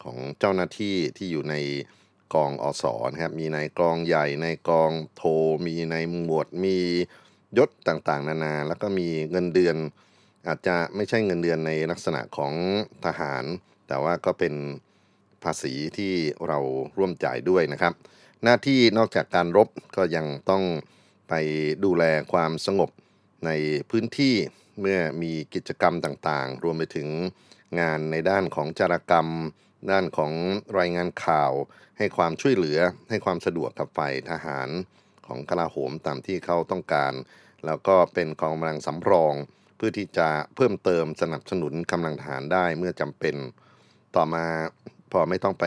[0.03, 1.55] ของเจ้าหน้าที่ที่อยู่ใน
[2.35, 5.23] กองอสอนะครับมีในกองใหญ่ในกองโท
[5.67, 6.79] มีในหมวดมี
[7.59, 9.77] ยศต่างๆ นานา แล้วก็มีเงินเดือน
[10.47, 12.53] อาจจะไม่ใช่เงินเดือนในลักษณะของ
[13.05, 13.45] ทหาร
[13.89, 14.55] แต่ว่าก็เป็น
[15.43, 16.13] ภาษีที่
[16.47, 16.59] เรา
[16.99, 17.95] ร่วมจ่ายด้วยนะครับ
[18.43, 20.65] หน้าที่นอกจากการรบก็ยังต้อง
[21.29, 21.35] ไป
[21.85, 22.91] ดูแลความสงบ
[23.47, 23.51] ใน
[23.91, 24.35] พื้นที่
[24.81, 27.09] เมื่อมีกิจกรรมต่างๆ รวมไปถึง
[27.81, 29.29] งานในด้านของจารกรรม
[29.91, 30.33] ด้านของ
[30.79, 31.53] รายงานข่าว
[31.99, 32.79] ให้ความช่วยเหลือ
[33.11, 34.69] ให้ความสะดวกกับฝ่ายทหาร
[35.27, 37.13] ของกลาโหมตามที่เขาต้องการ
[37.67, 39.35] แล้วก็เป็นกองกำลังสำรอง
[39.77, 43.37] เพื่อที่จะเพิ่มเติมสนับสนุนกำลังทหารได้เมื่อจำเป็น
[44.17, 44.45] ต่อมา
[45.13, 45.67] พอไม่ต้องไป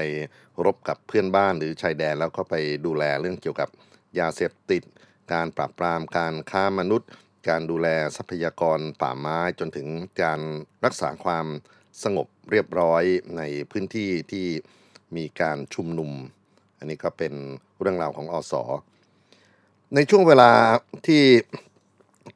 [0.66, 2.56] รบกับเพื่อนบ้านหรือชายแดนแล้วก็ไป
[2.86, 3.70] ดูแลเรื่องเกี่ยวกับ
[4.20, 4.84] ยาเสพติด
[5.34, 7.10] การปราบปรามการค้ามนุษย์
[7.50, 7.88] การดูแล
[8.18, 9.88] ทรัพยากรป่าไม้จนถึง
[10.22, 10.42] การ
[10.86, 11.46] รักษาความ
[12.04, 13.04] สงบเรียบร้อย
[13.38, 13.42] ใน
[13.72, 14.48] พื้นที่ที่
[15.18, 16.12] มีการชุมนุม
[16.78, 17.34] อันนี้ก็เป็น
[17.80, 18.54] เรื่องราวของอส
[19.96, 20.52] ในช่วงเวลา
[21.08, 21.24] ที่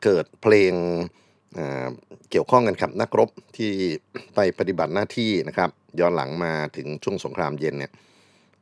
[0.04, 0.74] เกิดเพลง
[2.30, 3.74] เกี่ยวข้องกันครับนักรบที่
[4.36, 7.92] ไปปฏิบัติหน้าที่นะครับย้อนหลังมาถึงช่วงสงครามเย็นเนี่ย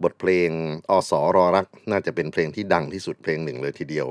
[0.04, 0.50] บทเพลง
[0.89, 4.08] อสรอรัก น่าจะเป็นเพลงที่ดังที่สุดเพลงหนึ่งเลยทีเดียว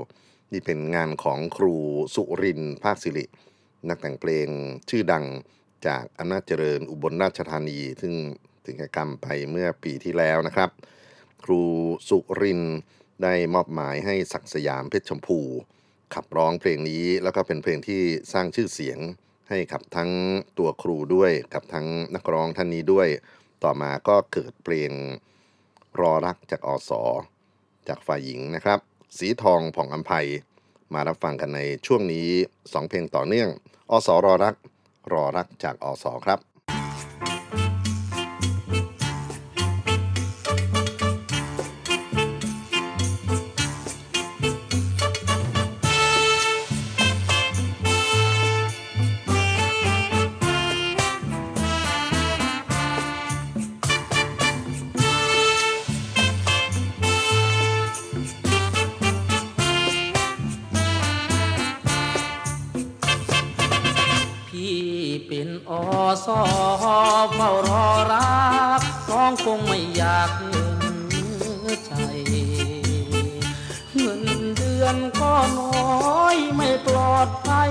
[0.53, 1.75] นี่เป็นงานของครู
[2.15, 3.25] สุรินทร์ภาคสิริ
[3.89, 4.47] นักแต่งเพลง
[4.91, 5.25] ชื่อดัง
[5.87, 8.15] จากอำนาจเจริญอุบลราชธานี ซึ่ง
[8.65, 10.71] ถึงแก่กรรมไปเมื่อปีที่แล้วนะครับ
[11.45, 11.63] ครู
[12.09, 12.63] สุริน
[13.23, 15.39] ได้มอบหมายให้ศักดิ์สยามเพชรชมพู
[16.15, 18.03] ขับร้องเพลงนี้แล้วก็เป็นเพลงที่
[18.33, 18.99] สร้างชื่อเสียง
[19.49, 20.11] ให้กับทั้ง
[20.59, 23.09] ตัวครูด้วยกับทั้งนักร้องท่านนี้ด้วย
[23.65, 24.91] ต่อมาก็เกิดเพลง
[26.01, 26.91] รอรักจากอส
[27.89, 28.79] จากฝ่ายหญิงนะครับ
[29.19, 30.27] สีทองผ่องอัมภัย
[30.95, 32.29] มารับฟังกันในช่วงนี้
[32.61, 33.49] 2 เพลงต่อเนื่อง
[33.91, 34.55] อสรอรัก
[35.13, 36.56] รอรักจากอสครับ
[65.79, 65.81] อ
[66.27, 66.41] สอ
[67.35, 68.47] เฝ้ารอรั
[68.79, 70.99] กน้องคงไม่อยากเงิน
[71.87, 71.93] ใจ
[73.97, 74.23] เงิน
[74.57, 75.71] เดือนก็น้
[76.21, 77.71] อยไม่ปลอดภัย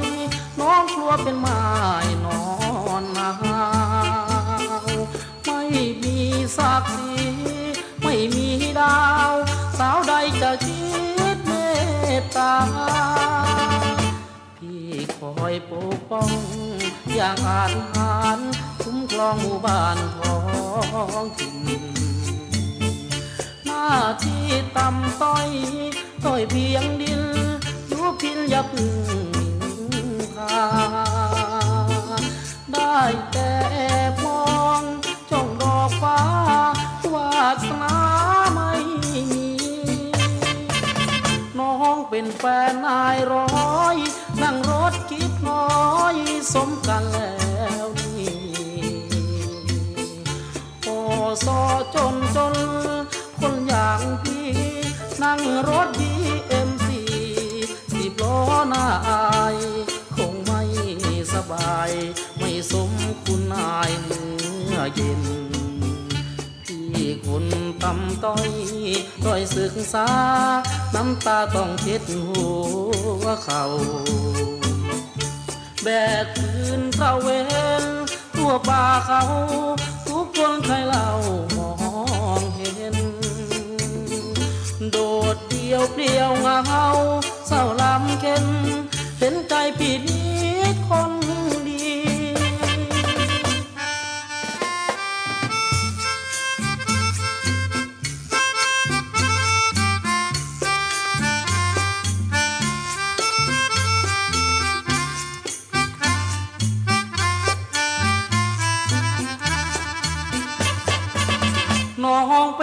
[0.60, 1.64] น้องกลัวเป็นไม้
[2.26, 2.42] นอ
[3.02, 3.32] นหนา
[4.86, 4.90] ว
[5.46, 5.62] ไม่
[6.04, 6.18] มี
[6.58, 7.12] สักสี
[8.04, 8.48] ไม่มี
[8.80, 9.00] ดา
[9.32, 9.34] ว
[9.80, 10.84] สาวใดจะคิ
[11.36, 11.52] ดเม
[12.20, 12.54] ตตา
[15.28, 16.32] อยปกป้อง
[17.16, 18.40] อย่างอาจหาร
[18.82, 20.36] คุ้มครองหมู่บ้านทอ
[21.24, 21.86] งถิ่น
[23.66, 23.90] หน้า
[24.24, 24.46] ที่
[24.78, 25.48] ต่ำต้อย
[26.26, 27.22] ต้อยเพียงดิน
[27.88, 28.94] อยู่พินอย่าพึ่ง
[29.92, 30.58] นินทา
[32.74, 33.00] ได้
[33.32, 33.78] แต่แอ
[34.12, 34.44] บมอ
[34.80, 34.82] ง
[35.32, 36.20] จ้องดอกฟ้า
[37.14, 37.32] วา
[37.68, 37.96] สนา
[38.54, 38.72] ไม่
[39.04, 39.24] มี
[41.60, 43.46] น้องเป็นแฟนนายร้
[43.78, 43.98] อย
[44.42, 45.68] นั่งรถ คิดน้อ
[46.14, 46.16] ย
[46.54, 47.36] สมกันแล้
[47.84, 48.34] วนี่
[50.84, 50.90] โอ
[51.46, 51.60] ซอ
[51.96, 52.56] จนจน
[53.40, 54.50] คนอย่างพี่
[55.24, 56.14] นั่งรถดี
[56.48, 57.02] เอ็มซี
[57.92, 58.38] สิบล้อ
[58.70, 59.58] หน้าอาย
[60.16, 60.62] คงไม่
[61.34, 61.92] สบาย
[62.38, 62.92] ไม่สม
[63.24, 65.22] คุณนายเนื้อเย็น
[66.92, 67.46] พี่คน
[67.84, 68.50] ต่ำต้อย
[69.26, 70.08] ต้อยศึกษา
[70.96, 72.28] น้ำตาต้องเช็ดหั
[73.24, 73.64] วเขา
[75.86, 75.90] แบ
[76.24, 77.28] กคืนตระเว
[77.82, 77.86] น
[78.36, 79.24] ทั่วป่าเขา
[80.08, 81.08] ทุกคนใครเล่า
[81.58, 81.72] มอ
[82.40, 82.98] งเห็น
[84.92, 84.98] โด
[85.36, 86.88] ดเดียวเปลี่ยวเหงา
[87.48, 88.46] เศร้าลำเค็น
[89.20, 91.25] เห็นใจผิดนิดคน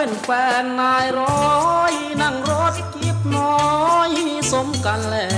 [0.03, 0.31] เป็นแฟ
[0.63, 3.57] นนายร้อยนั่งรถกิบน้อ
[4.09, 4.11] ย
[4.51, 5.31] สมกันแล้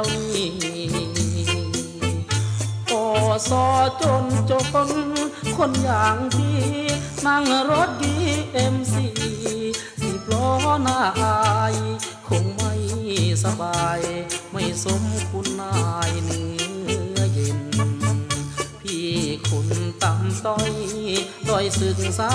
[0.00, 0.50] วนี่
[2.88, 2.92] โอ
[3.48, 3.66] ซอ
[4.02, 4.52] จนจ
[4.86, 4.90] น
[5.56, 6.60] คนอย่างพี่
[7.26, 8.14] นั่งรถดี
[8.52, 9.08] เอ็มซี
[10.00, 10.48] สิบล้อ
[10.82, 11.38] หน้าอา
[11.72, 11.74] ย
[12.28, 12.74] คงไม่
[13.44, 14.00] สบาย
[14.52, 15.74] ไม่สมคุณนา
[16.08, 16.59] ยนื้
[20.46, 20.70] ต้อย
[21.48, 22.32] ต้อยศึกษา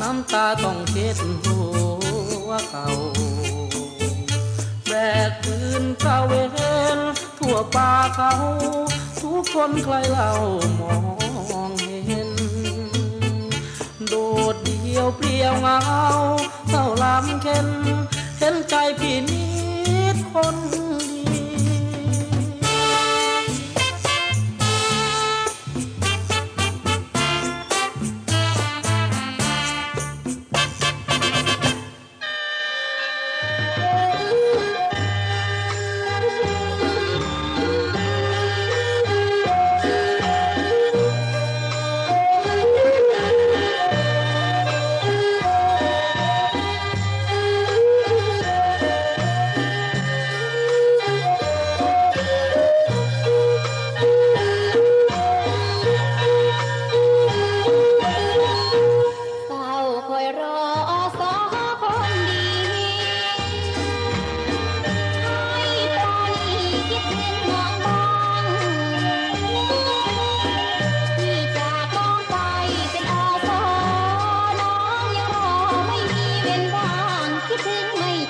[0.00, 1.58] น้ำตาต้องเช็ดหั
[2.46, 2.86] วเขา
[4.86, 4.92] แบ
[5.28, 6.32] กปืนตะเว
[6.96, 6.98] น
[7.38, 8.32] ทั่วป่าเขา
[9.20, 10.30] ทุกคนใครเล่า
[10.80, 11.72] มอง
[12.06, 12.30] เห็น
[14.08, 14.14] โด
[14.54, 15.80] ดเดียวเปลี่ยวเหงา
[16.68, 17.68] เศร้าลำเค็น
[18.38, 19.46] เห็นใจพี่นิ
[20.14, 20.56] ดคน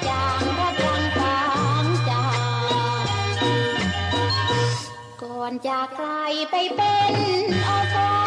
[0.07, 0.09] ก
[0.83, 1.41] ยังตา
[1.85, 3.07] มจาง
[5.23, 6.09] ก่อนจากไกล
[6.51, 7.15] ไปเป็น
[7.69, 8.24] อสอ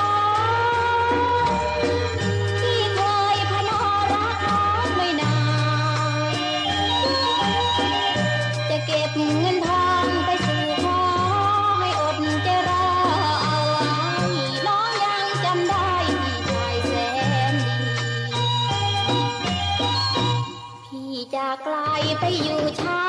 [22.19, 23.06] ไปอยู่ชา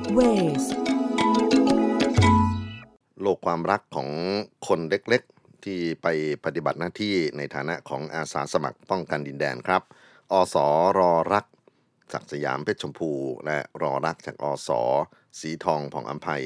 [0.00, 0.20] ซียนมิวสิกเว
[0.62, 0.64] ส
[3.22, 4.10] โลกความรักของ
[4.66, 6.06] คนเล็กๆ ที่ไป
[6.44, 9.82] ปฏิบัติหน้าที่ในฐานะของอาสาสมัครป้องกันดินแดนครับ
[10.32, 10.56] อส
[10.98, 11.46] รอรัก
[12.12, 13.10] จากสยามเพชรชมพู
[13.46, 14.70] และรอรักจากอส
[15.40, 16.44] สีทองผ่องอัมภัย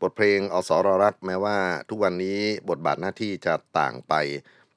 [0.00, 1.58] บทเพลงอสรอรักแม้ว่า
[1.88, 4.14] ทุกวันนี้บทบาทหน้าที่จะต่างไป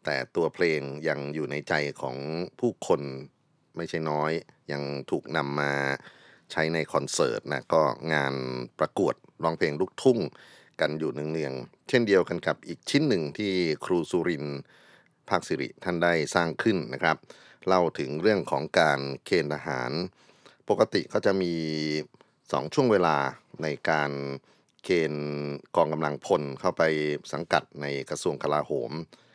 [0.06, 2.18] แต่ตัวเพลงยังอยู่ในใจของ
[2.60, 3.01] ผู้คน
[3.76, 4.32] ไม่ใช่น้อย
[4.72, 5.74] ยังถูกนำมา
[6.52, 7.82] ใช้ในคอนเสิร์ตนะก็
[8.14, 8.34] งาน
[8.80, 10.20] ประกวดร้องเพลงลูกทุ่ง
[10.82, 13.54] กันอยู่เนืองๆเช่นเดียวกันกับอีกชิ้นหนึ่งที่
[13.86, 14.60] ครูสุรินทร์
[15.30, 17.18] ภาคสิริท่านได้สร้างขึ้นนะครับ
[17.68, 19.91] เล่าถึงเรื่องของการเกณฑ์ทหาร
[20.70, 21.54] ปกติเขาจะมี
[22.14, 23.18] 2 ช่วงเวลา
[23.64, 24.12] ในการ
[24.84, 25.26] เกณฑ์
[25.76, 26.84] กองกำลังพลเข้าไป
[27.34, 28.91] สังกัดในกระทรวงกลาโหม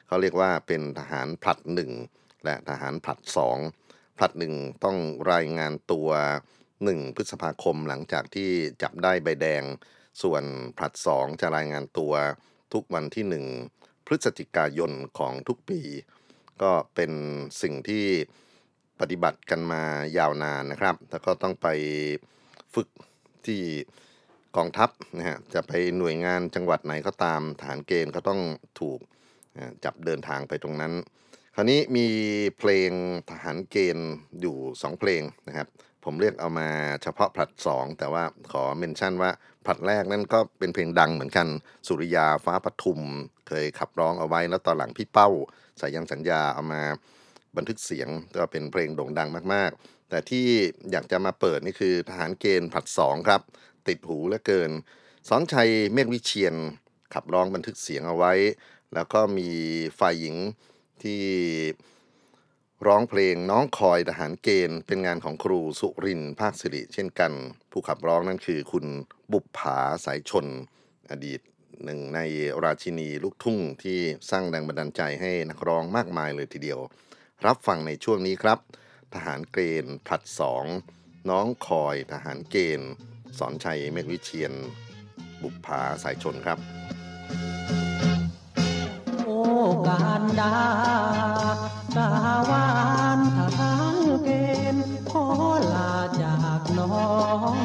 [0.07, 1.93] เขาเรียกว่าเป็นทหารผลัดหนึ่ง
[2.45, 3.59] และทหารผลัดสอง
[4.17, 4.55] ผลัดหนึ่ง
[4.85, 4.99] ต้อง
[5.33, 6.09] รายงานตัว
[6.85, 8.51] 1 พฤษภาคมหลังจากที่
[8.83, 9.63] จับได้ใบแดง
[10.23, 10.45] ส่วน
[10.77, 12.13] ผลัดสองจะรายงานตัว
[12.73, 13.25] ทุกวันที่
[13.67, 15.81] 1 พฤศจิกายนของทุกปี
[16.63, 17.13] ก็เป็น
[17.63, 18.07] สิ่งที่
[19.01, 19.83] ปฏิบัติกันมา
[20.19, 21.69] ยาวนานนะครับ แล้วก็ต้องไป
[22.75, 22.89] ฝึก
[23.47, 23.63] ที่
[24.57, 28.41] กองทัพนะฮะ จะไปหน่วยงานจังหวัดไหนก็ตามฐานเกณฑ์ก็ต้อง
[28.81, 29.01] ถูก
[29.85, 30.93] จับเดินทางไปตรงนั้น
[31.55, 32.07] คราวนี้มี
[32.59, 32.91] เพลง
[33.31, 34.11] ทหารเกณฑ์
[34.41, 35.69] อยู่ 2 เพลงนะครับ
[36.05, 36.69] ผมเรียกเอามา
[37.03, 39.31] เฉพาะผลัด 2 แต่ว่าขอเมนชั่นว่า
[39.65, 41.47] ผลัดแรกนั่นก็เป็นเพลงดังเหมือนกัน
[41.87, 43.01] สุริยาฟ้าปทุม
[43.49, 45.29] เคยขับร้องเอาไว้ แล้วตอนหลังพี่เป้า
[45.81, 46.83] สายันสัญญาเอามา
[47.57, 50.47] บันทึกเสียงก็เป็นเพลงโด่งดังมากๆ แต่ที่
[50.91, 53.41] อยากจะมาเปิดนี่คือทหารเกณฑ์ผลัด 2 ครับ
[53.89, 54.71] ติดหูเหลือเกิน
[55.29, 56.55] สอนชัยเมฆวิเชียน
[57.15, 58.33] ขับร้องบันทึกเสียงเอาไว้
[58.95, 59.49] แล้วก็มี
[60.01, 60.37] ฝ่ายหญิง
[61.03, 61.23] ที่
[62.89, 67.33] ร้องเพลงน้องคอยทหารเกณฑ์ เป็นงานของครูสุรินทร์ภาคสิริเช่นกัน
[67.71, 68.87] ผู้ขับร้องนั่นคือคุณ
[69.33, 70.47] บุปผาสายชน
[71.11, 71.41] อดีต
[71.85, 72.21] หนึ่งใน
[72.65, 73.99] ราชินีลูกทุ่งที่
[74.31, 76.81] สร้างแรงบันดาลใจให้นักร้องมากมายเลยทีเดียว
[77.47, 78.59] รับฟังในช่วงนี้ครับ
[79.15, 80.65] ทหารเกณฑ์ผลัดสอง
[81.31, 82.91] น้องคอยทหารเกณฑ์
[83.39, 84.53] สอนชัยเมฆวิเชียน
[85.43, 86.59] บุปผาสายชนครับ
[87.29, 87.90] โอ้
[89.89, 90.55] การดา
[91.97, 92.11] กา
[92.51, 92.69] วา
[93.17, 94.29] นทหารเก
[94.75, 95.27] ณฑ์ขอ
[95.73, 95.93] ลา
[96.23, 97.11] จากน้อ
[97.53, 97.57] ง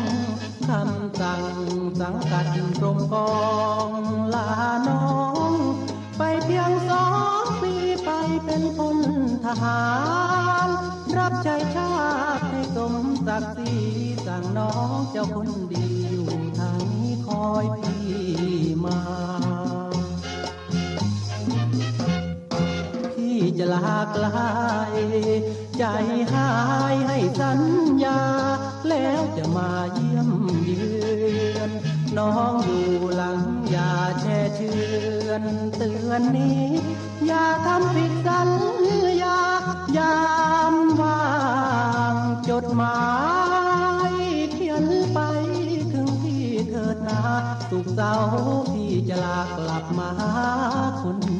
[0.67, 1.43] คำสั่ง
[1.99, 2.47] สังกัด
[2.79, 3.35] กรมกอ
[3.87, 3.89] ง
[4.35, 4.49] ลา
[4.87, 5.07] น้อ
[5.49, 5.51] ง
[6.17, 7.07] ไปเพียงสอ
[7.41, 7.73] งปี
[8.05, 8.09] ไป
[8.45, 8.97] เป็นพล
[9.45, 9.83] ทหา
[10.67, 10.69] ร
[11.17, 11.93] รับใช้ชา
[12.37, 12.93] ติให้สม
[13.27, 13.75] ศักดิ์ศรี
[14.25, 16.29] สั่งน้องเจ้าคนดีอยู่
[16.59, 18.05] ทางนี้คอยพี่
[18.85, 18.99] มา
[23.59, 24.27] จะลาไกล
[25.77, 25.83] ใจ
[26.33, 26.49] หา
[26.93, 27.61] ยให้สัญ
[28.03, 28.19] ญา
[28.89, 30.29] แล้วจะมาเยี่ยม
[30.63, 30.85] เยื
[31.55, 31.71] อน
[32.17, 33.39] น้องอยู่หลัง
[33.69, 34.71] อย่าแช่เชื
[35.27, 35.43] อน
[35.77, 36.65] เตือนนี้
[37.25, 38.49] อย่าทำผิดสัญ
[39.23, 39.39] ญา
[39.97, 40.17] ยา
[40.73, 41.21] มว่า
[42.13, 42.15] ง
[42.49, 42.99] จดหมา
[44.11, 44.13] ย
[44.53, 45.19] เขียนไป
[45.93, 47.21] ถึงพี่เถิดนา
[47.69, 48.15] สุขเศร้า
[48.71, 50.33] พี่จะลากลับมาหา
[51.01, 51.34] คน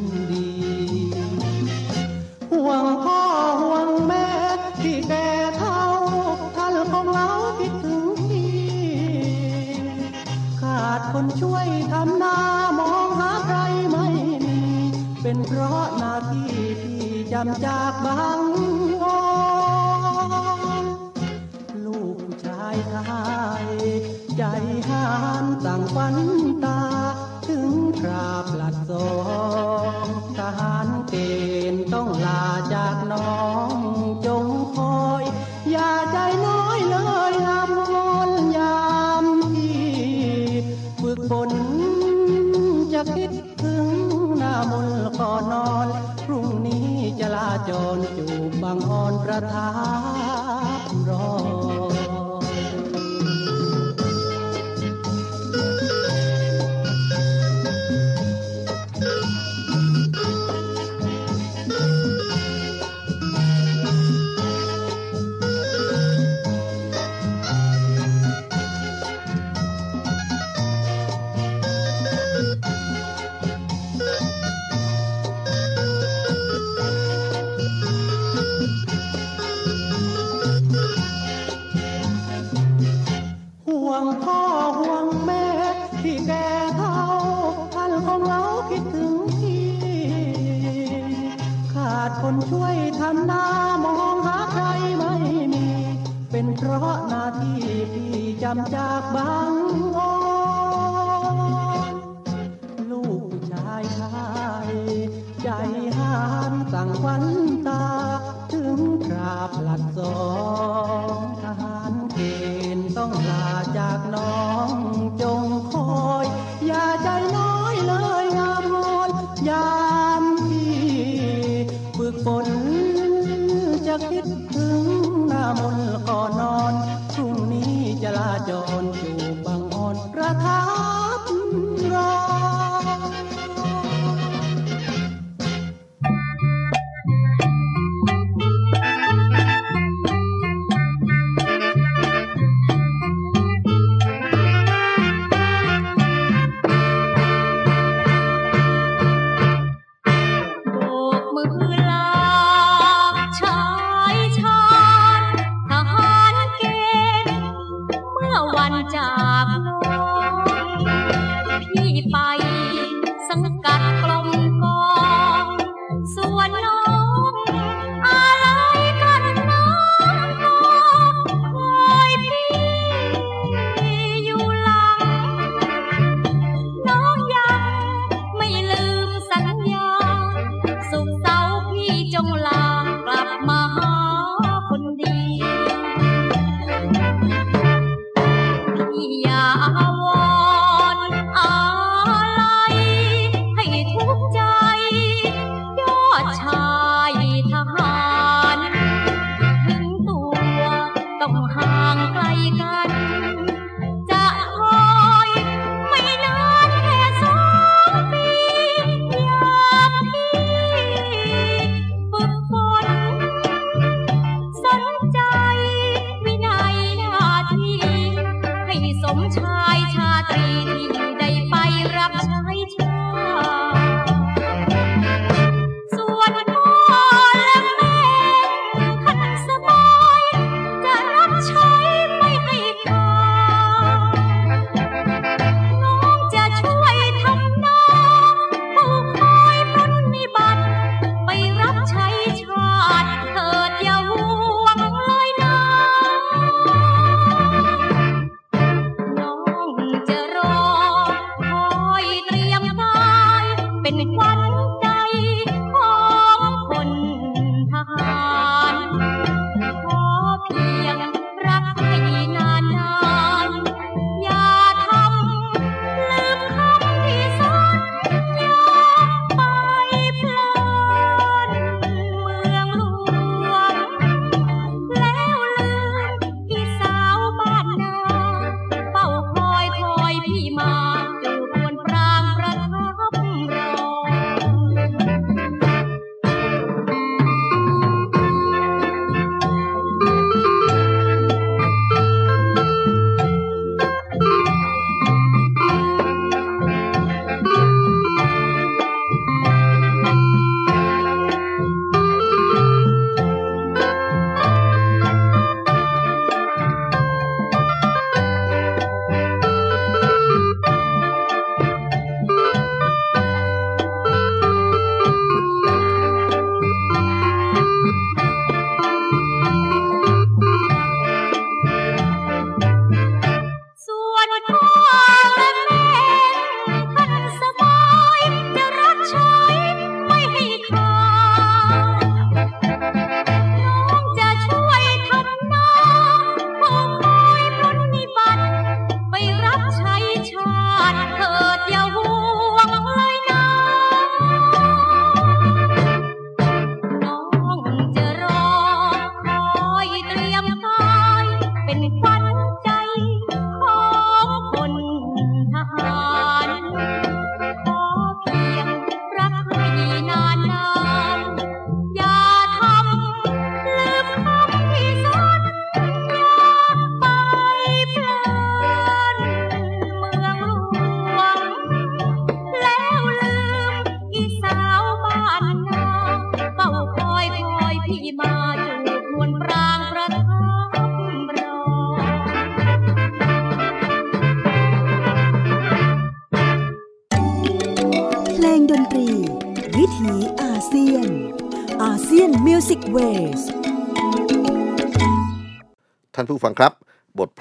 [11.17, 12.37] คนช่วยทำหน้า
[12.79, 13.57] มองหาใคร
[13.91, 14.07] ไม่
[14.45, 14.59] มี
[15.21, 16.53] เป็นเพราะหน้าที่
[16.83, 18.41] ที่จำจากบาง
[19.01, 19.19] วอ
[21.85, 22.95] ลูกผู้ชายไท
[23.63, 23.65] ย
[24.37, 24.43] ใจ
[24.89, 25.07] หา
[25.43, 26.15] นต่างฝัน
[26.63, 26.79] ตา
[27.47, 29.09] ถึงคราบหลัดสอ
[29.63, 29.64] ง
[48.75, 49.69] งอ่อนประทั
[50.34, 50.34] บ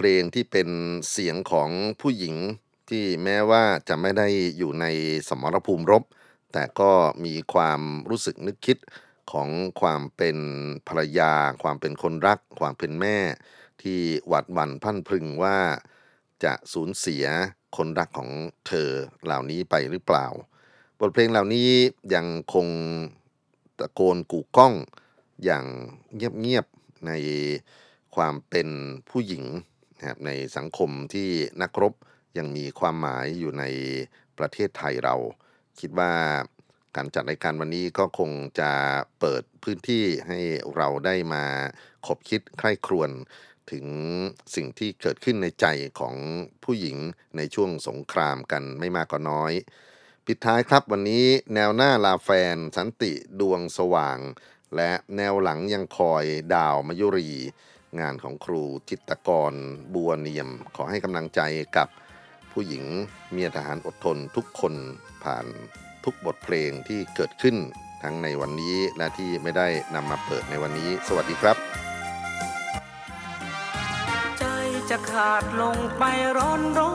[0.07, 0.69] ลงที่เป็น
[1.11, 2.37] เสียงของผู้หญิง
[2.91, 4.29] ที่แม้ว่าจะไม่ได้
[4.59, 4.87] อยู่ใน
[5.29, 6.03] สมรภูมิรบ
[6.53, 6.91] แต่ก็
[7.25, 7.81] มีความ
[8.11, 8.79] รู้สึกนึกคิด
[9.33, 9.49] ของ
[9.81, 10.39] ความเป็น
[10.89, 11.33] ภรรยา
[11.63, 13.19] ความเป็นคนรัก ความเป็นแม่
[13.83, 15.59] ที่หวัดหวั่นพันพึงว่า
[16.45, 17.25] จะสูญเสีย
[17.77, 18.31] คนรักของ
[18.67, 18.91] เธอ
[19.25, 20.27] เหล่านี้ไปหรือเปล่า
[20.99, 21.69] บทเพลงเหล่านี้
[22.15, 22.67] ยังคง
[23.79, 24.75] ตะโกนกู่ก้อง
[25.45, 25.65] อย่าง
[26.15, 27.13] เงียบๆใน
[28.15, 28.69] ความเป็น
[29.09, 29.45] ผู้หญิง
[29.99, 31.31] นะครับในสังคมที่
[31.63, 31.95] นักรบ
[32.39, 33.65] ยังมีความหมายอยู่ใน
[34.39, 35.17] ประเทศไทยเรา
[35.81, 36.13] คิดว่า
[36.97, 38.31] การจัดรายการวันนี้ก็คง
[38.61, 38.73] จะ
[39.21, 40.41] เปิดพื้นที่ให้
[40.77, 41.45] เราได้มา
[42.07, 43.11] ขบคิดใคร่ครวญ
[43.73, 43.87] ถึง
[44.55, 45.67] สิ่งที่เกิดขึ้นในใจ
[46.01, 46.17] ของ
[46.65, 46.97] ผู้หญิง
[47.37, 49.53] ในช่วงสงครามกันไม่มากก็น้อย
[50.27, 54.19] ปิดท้ายครับวันนี้แนวหน้าลาแฟน สันติดวงสว่าง
[54.77, 56.25] และแนวหลังยังคอย
[56.55, 57.31] ดาวมยุรี
[58.01, 59.53] งานของครูจิตกร
[59.95, 61.41] บัวเนียม ขอให้กำลังใจ
[61.77, 61.89] กับ
[62.53, 62.85] ผู้หญิง
[63.33, 64.75] เมียทหารอดทนทุกคน
[65.25, 65.47] ผ่าน
[66.05, 67.57] ทุกบทเพลงที่เกิดขึ้น
[68.03, 71.57] ทั้งในวันนี้และที่ไม่ได้นำมาเปิดในวันนี้ สวัสดีครับ
[74.39, 74.45] ใจ
[74.91, 76.05] จะขาดลงไป
[76.37, 76.95] ร้อนร้อ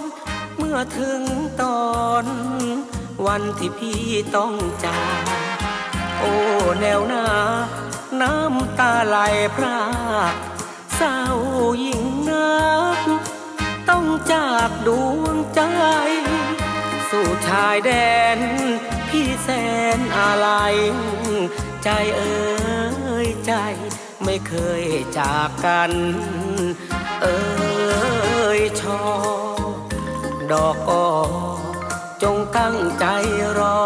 [0.00, 0.02] น
[0.56, 1.22] เมื่อถึง
[1.62, 1.84] ตอ
[2.24, 2.26] น
[3.26, 4.02] วันที่พี่
[4.36, 4.54] ต้อง
[4.84, 5.22] จาก
[6.18, 6.34] โอ้
[6.80, 7.24] แนวหน้า
[8.24, 9.16] น้ำตาไหล
[9.56, 9.82] พรา
[10.32, 10.34] ก
[10.96, 11.20] เศร้า
[11.84, 12.64] ยิ่งนั
[12.96, 12.98] ก
[13.88, 15.60] ต้องจากดวงใจ
[17.10, 17.90] สู่ชายแด
[18.36, 18.38] น
[19.08, 19.48] พี่แส
[19.98, 20.48] นอะไร
[21.84, 23.52] ใจเอ่ยใจ
[24.24, 24.84] ไม่เคย
[25.18, 25.92] จากกัน
[27.22, 27.38] เอ่
[28.58, 29.02] ยชอ
[30.50, 30.92] ดอกอ
[32.22, 33.06] จงตั้งใจ
[33.58, 33.80] รอ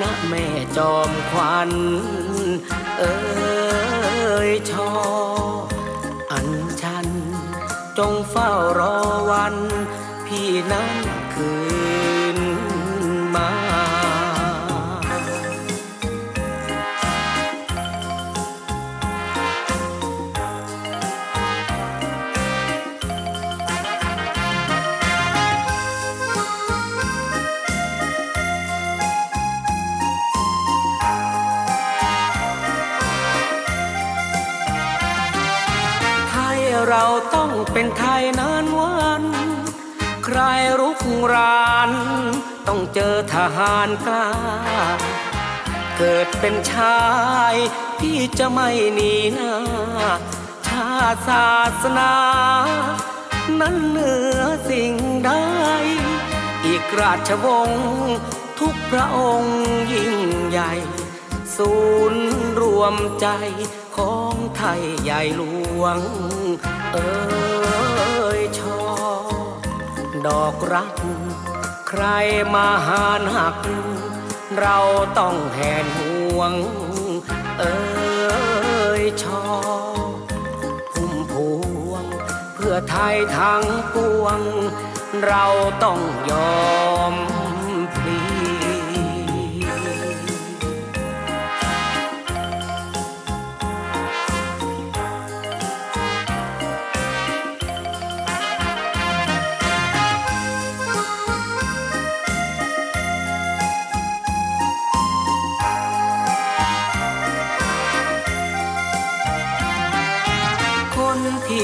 [0.00, 1.70] นะแม่จอมขวัญ
[2.98, 3.16] เอ่
[4.48, 4.90] ยชอ
[6.32, 6.48] อัน
[6.80, 7.08] ชัน
[7.98, 8.96] จงเฝ้ารอ
[9.30, 9.56] วัน
[10.26, 10.88] พี่นั้น
[11.34, 11.67] คืน
[36.88, 39.24] เราต้องเป็นไทยนานวัน
[40.24, 40.38] ใคร
[40.80, 40.98] รุก
[41.32, 41.90] ราน
[42.68, 44.30] ต้องเจอทหารกล้า
[45.96, 47.02] เกิดเป็นชา
[47.52, 47.54] ย
[47.98, 49.54] พี่จะไม่หนีหน้า
[50.66, 51.50] ชาติศา
[51.82, 52.14] สนา
[53.60, 54.94] นั้นเหนือสิ่ง
[55.26, 55.30] ใด
[56.66, 58.16] อีกราชวงศ์
[58.60, 59.58] ทุกพระองค์
[59.92, 60.14] ยิ่ง
[60.48, 60.72] ใหญ่
[61.56, 61.72] ศู
[62.12, 62.26] นย์
[62.60, 63.28] รวมใจ
[63.96, 65.42] ของไทยใหญ่หล
[65.80, 65.98] วง
[66.94, 68.80] เอ้ยชอ
[70.26, 70.94] ดอกรัก
[71.88, 72.04] ใคร
[72.54, 73.56] มาหานหัก
[74.58, 74.78] เรา
[75.18, 76.52] ต้องแหนห่วง
[77.58, 77.76] เอ้
[79.00, 79.42] ยชอ
[80.92, 81.34] พุ่มพ
[81.88, 82.04] วง
[82.54, 83.64] เพื่อไทยทั้ง
[83.94, 84.40] ปวง
[85.26, 85.44] เรา
[85.84, 87.14] ต้องยอม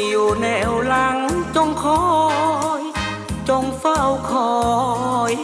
[0.09, 1.18] อยู่แนวหลัง
[1.57, 2.05] จงคอ
[2.80, 2.82] ย
[3.49, 4.01] จงเฝ้า
[4.32, 4.55] คอ
[5.32, 5.34] ย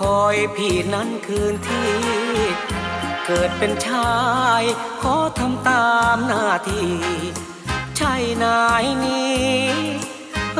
[0.00, 1.92] คอยพี่นั้นคืนที่
[3.26, 4.16] เกิดเป็นชา
[4.60, 4.62] ย
[5.02, 6.92] ขอทำตามหน้าที่
[7.96, 9.52] ใช่นายนี้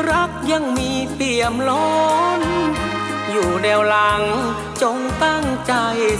[0.09, 1.85] รักยังมีเปี่ยมล้
[2.39, 2.41] น
[3.31, 4.21] อยู่แนวหลัง
[4.81, 5.73] จงตั้งใจ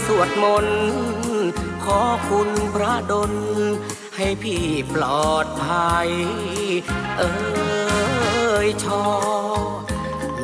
[0.06, 0.82] สวดมนต์
[1.84, 2.00] ขอ
[2.30, 3.32] คุณพระดล
[4.16, 6.08] ให้พี่ปลอดภัย
[7.18, 7.32] เอ้
[8.66, 9.04] ยชอ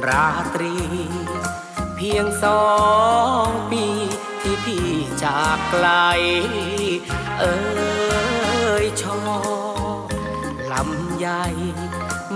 [0.09, 0.77] ราตรี
[1.97, 2.65] เพียงสอ
[3.47, 3.85] งปี
[4.43, 4.89] ที่พี่
[5.25, 5.89] จากไกล
[7.41, 7.57] เอ้
[8.83, 9.21] ยชอ
[10.73, 11.45] ลำใหญ่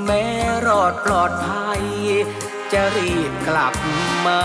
[0.05, 0.26] แม้
[0.66, 1.82] รอดปลอดภัย
[2.72, 3.74] จะรีบกลับ
[4.26, 4.43] มา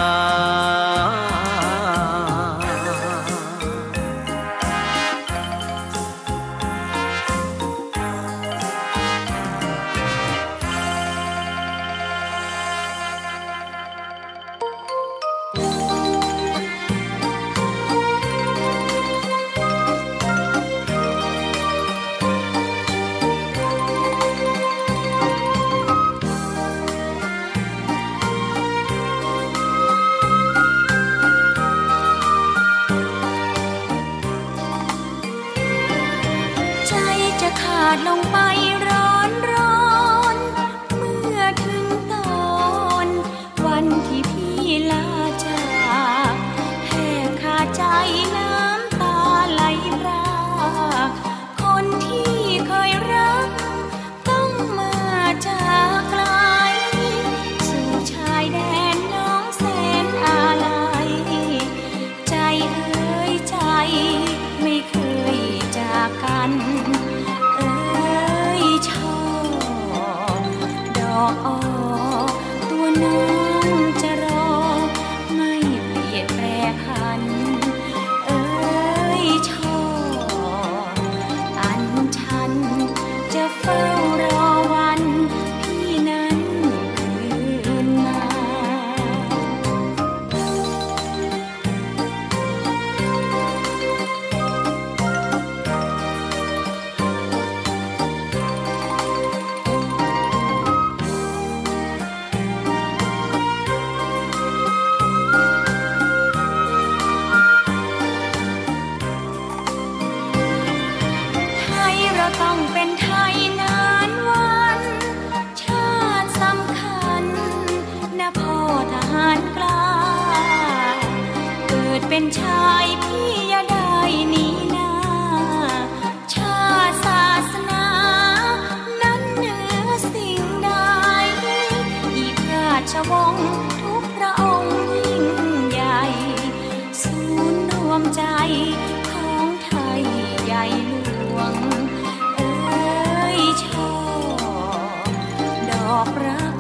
[146.00, 146.56] อกรัก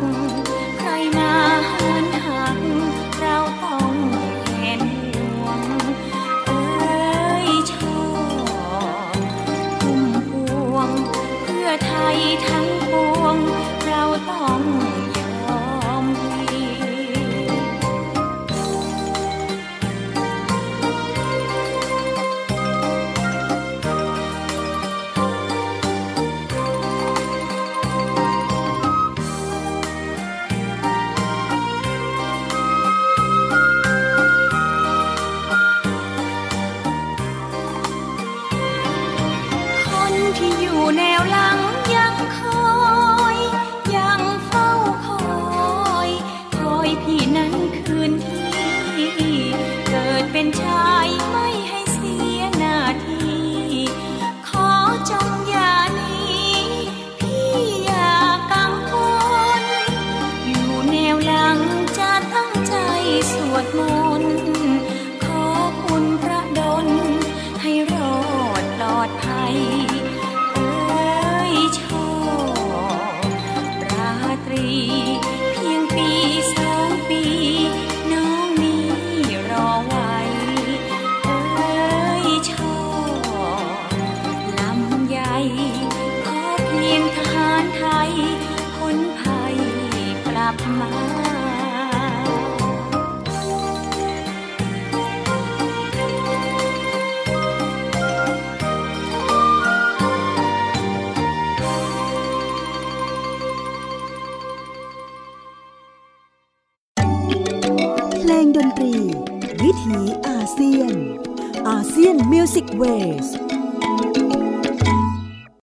[0.79, 1.33] ใครมา
[1.69, 2.59] หันหัก
[3.19, 3.93] เราต้อง
[4.57, 4.81] เห็น
[5.15, 5.59] ดวง
[6.47, 8.01] เอ้ยชอ
[9.13, 9.15] บ
[9.81, 10.31] พุ่มพ
[10.73, 10.89] วง
[11.43, 12.17] เพื่อไทย
[12.47, 12.68] ทั้ง